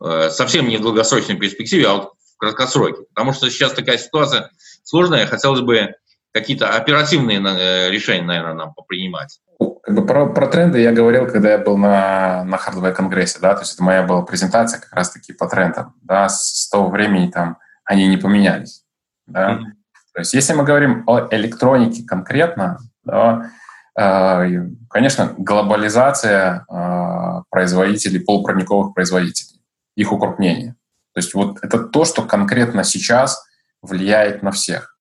[0.00, 2.13] Э, совсем не в долгосрочной перспективе, а вот
[2.52, 3.02] в краткосроке.
[3.14, 4.50] Потому что сейчас такая ситуация
[4.82, 5.94] сложная, хотелось бы
[6.32, 9.40] какие-то оперативные э, решения, наверное, нам попринимать.
[9.82, 13.54] Как бы про, про тренды я говорил, когда я был на, на Hardware конгрессе, да,
[13.54, 17.30] то есть это моя была презентация как раз-таки по трендам, да, с, с того времени
[17.30, 18.84] там они не поменялись.
[19.26, 19.52] Да?
[19.52, 19.64] Mm-hmm.
[20.14, 23.44] То есть если мы говорим о электронике конкретно, то,
[23.98, 29.60] э, конечно, глобализация э, производителей, полупроводниковых производителей,
[29.96, 30.74] их укрупнение.
[31.14, 33.44] То есть вот это то, что конкретно сейчас
[33.82, 34.98] влияет на всех.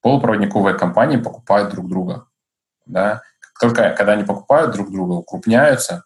[0.00, 2.26] Полупроводниковые компании покупают друг друга.
[2.86, 3.22] Да?
[3.60, 6.04] Только когда они покупают друг друга, укрупняются,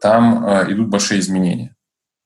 [0.00, 1.74] там э, идут большие изменения.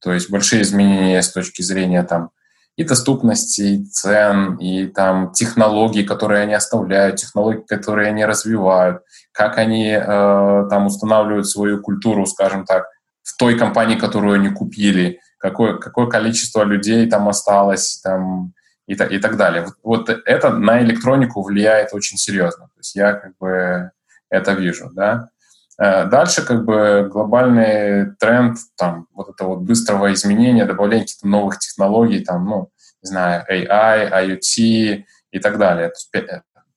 [0.01, 2.31] То есть большие изменения с точки зрения там,
[2.77, 9.03] и доступности, и цен, и там технологий, которые они оставляют, технологии, которые они развивают,
[9.33, 12.87] как они э, там устанавливают свою культуру, скажем так,
[13.23, 18.53] в той компании, которую они купили, какое, какое количество людей там осталось, там,
[18.87, 19.65] и, и так далее.
[19.65, 22.67] Вот, вот это на электронику влияет очень серьезно.
[22.67, 23.91] То есть я как бы
[24.29, 25.31] это вижу, да.
[25.79, 31.59] Э, дальше как бы глобальный тренд там вот это вот быстрого изменения, добавления каких-то новых
[31.59, 32.71] технологий, там, ну,
[33.03, 35.93] не знаю, AI, IoT и так далее.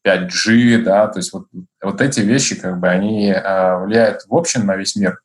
[0.06, 1.48] 5G, да, то есть вот,
[1.82, 5.20] вот эти вещи, как бы, они э, влияют в общем на весь мир,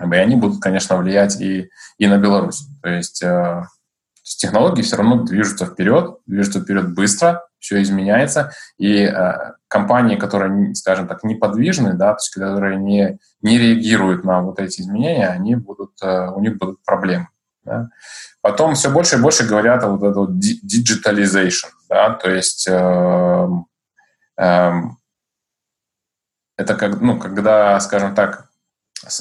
[0.00, 2.66] и они будут, конечно, влиять и, и на Беларусь.
[2.82, 3.62] То есть, э,
[4.42, 9.34] технологии все равно движутся вперед, движутся вперед быстро, все изменяется, и э,
[9.68, 14.80] компании, которые, скажем так, неподвижны, да, то есть которые не, не реагируют на вот эти
[14.80, 17.28] изменения, они будут, э, у них будут проблемы.
[17.64, 17.90] Да.
[18.40, 23.48] Потом все больше и больше говорят о вот этой вот digitalization, да, то есть э,
[24.38, 24.72] э,
[26.56, 28.48] это как, ну, когда, скажем так,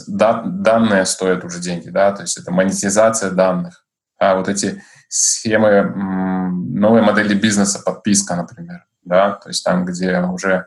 [0.07, 3.85] да, данные стоят уже деньги, да, то есть это монетизация данных,
[4.19, 10.65] а вот эти схемы новой модели бизнеса, подписка, например, да, то есть там, где уже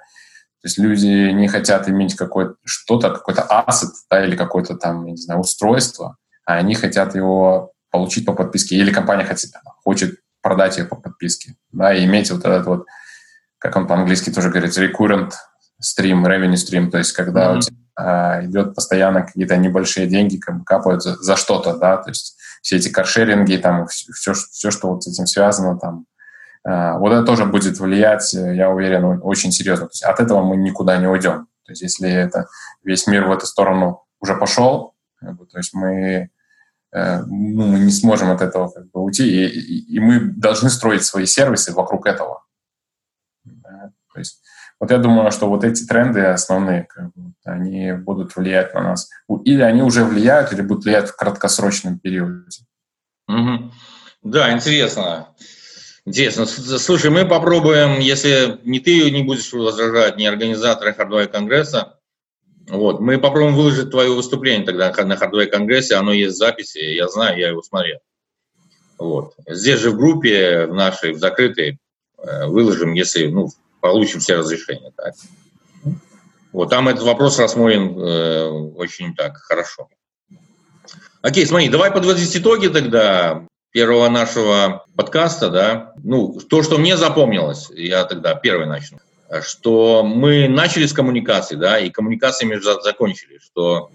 [0.64, 5.10] то есть люди не хотят иметь какое-то что-то, какой-то ассет, да, или какое-то там, я
[5.10, 9.52] не знаю, устройство, а они хотят его получить по подписке, или компания хочет,
[9.82, 12.86] хочет продать ее по подписке, да, и иметь вот этот вот,
[13.58, 15.32] как он по-английски тоже говорит, recurrent
[15.82, 17.58] stream, revenue stream, то есть когда mm-hmm.
[17.58, 22.10] у тебя идет постоянно какие-то небольшие деньги, как бы капают за, за что-то, да, то
[22.10, 26.06] есть все эти каршеринги, там, все, все, что вот с этим связано, там,
[26.64, 29.86] а, вот это тоже будет влиять, я уверен, очень серьезно.
[29.86, 31.46] То есть от этого мы никуда не уйдем.
[31.64, 32.46] То есть если это
[32.82, 36.30] весь мир в эту сторону уже пошел, то есть мы,
[36.92, 41.04] э, ну, мы не сможем от этого как бы уйти, и, и мы должны строить
[41.04, 42.44] свои сервисы вокруг этого.
[43.44, 44.42] То есть
[44.84, 49.08] вот я думаю, что вот эти тренды основные, как бы, они будут влиять на нас.
[49.46, 52.66] Или они уже влияют, или будут влиять в краткосрочном периоде.
[53.26, 53.72] Угу.
[54.24, 55.28] Да, интересно.
[56.04, 56.44] Интересно.
[56.44, 61.98] Слушай, мы попробуем, если не ты не будешь возражать, не организаторы Хардвай Конгресса,
[62.68, 67.08] вот, мы попробуем выложить твое выступление тогда на Хардвай Конгрессе, оно есть в записи, я
[67.08, 68.00] знаю, я его смотрел.
[68.98, 69.32] Вот.
[69.48, 71.78] Здесь же в группе в нашей, в закрытой,
[72.18, 73.48] э, выложим, если, ну,
[73.84, 74.92] получим все разрешения.
[74.96, 75.12] Так.
[76.54, 79.88] Вот там этот вопрос рассмотрен э, очень так хорошо.
[81.20, 85.92] Окей, смотри, давай подводить итоги тогда первого нашего подкаста, да.
[86.02, 89.00] Ну, то, что мне запомнилось, я тогда первый начну,
[89.42, 93.90] что мы начали с коммуникации, да, и коммуникациями закончили, что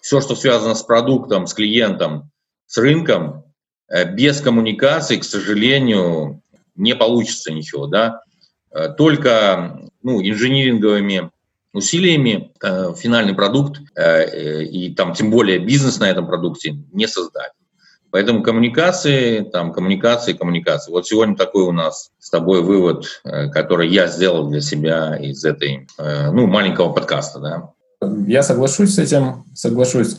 [0.00, 2.30] все, что связано с продуктом, с клиентом,
[2.66, 3.42] с рынком,
[3.88, 6.42] э, без коммуникации, к сожалению,
[6.76, 8.20] не получится ничего, да.
[8.74, 11.30] Э, только ну, инжиниринговыми
[11.72, 17.52] усилиями э, финальный продукт э, и там тем более бизнес на этом продукте не создать.
[18.10, 20.90] Поэтому коммуникации, там, коммуникации, коммуникации.
[20.90, 25.88] Вот сегодня такой у нас с тобой вывод, который я сделал для себя из этой,
[25.98, 27.70] ну, маленького подкаста, да.
[28.26, 30.18] Я соглашусь с этим, соглашусь.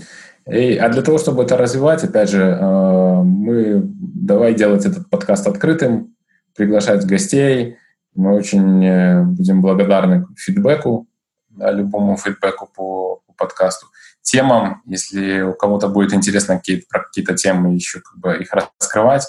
[0.52, 6.16] И, а для того, чтобы это развивать, опять же, мы давай делать этот подкаст открытым,
[6.56, 7.78] приглашать гостей,
[8.16, 11.08] мы очень э, будем благодарны фидбэку,
[11.50, 13.88] да, любому фидбэку по, по подкасту.
[14.22, 19.28] Темам, если у кого-то будет интересно какие-то, про какие-то темы еще как бы их раскрывать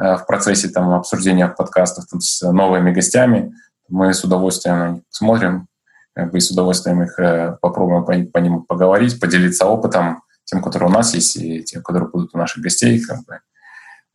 [0.00, 3.54] э, в процессе там, обсуждения подкастов там, с новыми гостями,
[3.88, 5.68] мы с удовольствием смотрим,
[6.14, 10.62] как бы, и с удовольствием их э, попробуем по, по ним поговорить, поделиться опытом, тем,
[10.62, 13.00] которые у нас есть, и тем, которые будут у наших гостей.
[13.00, 13.40] Как бы.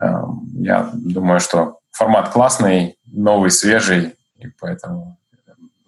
[0.01, 5.19] Э, я думаю, что формат классный, новый, свежий, и поэтому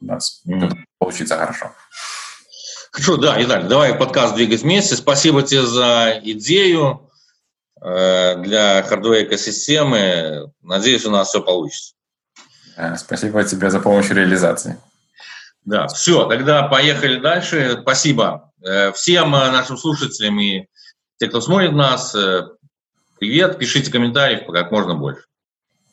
[0.01, 0.71] у нас mm.
[0.99, 1.71] получится хорошо.
[2.91, 4.95] Хорошо, да, Итак, давай подкаст двигать вместе.
[4.95, 7.09] Спасибо тебе за идею
[7.81, 10.51] э, для хардвей экосистемы.
[10.61, 11.95] Надеюсь, у нас все получится.
[12.97, 14.79] Спасибо тебе за помощь в реализации.
[15.65, 17.79] Да, все, тогда поехали дальше.
[17.81, 20.67] Спасибо э, всем э, нашим слушателям и
[21.17, 22.15] те, кто смотрит нас.
[23.17, 25.23] Привет, пишите комментарии как можно больше.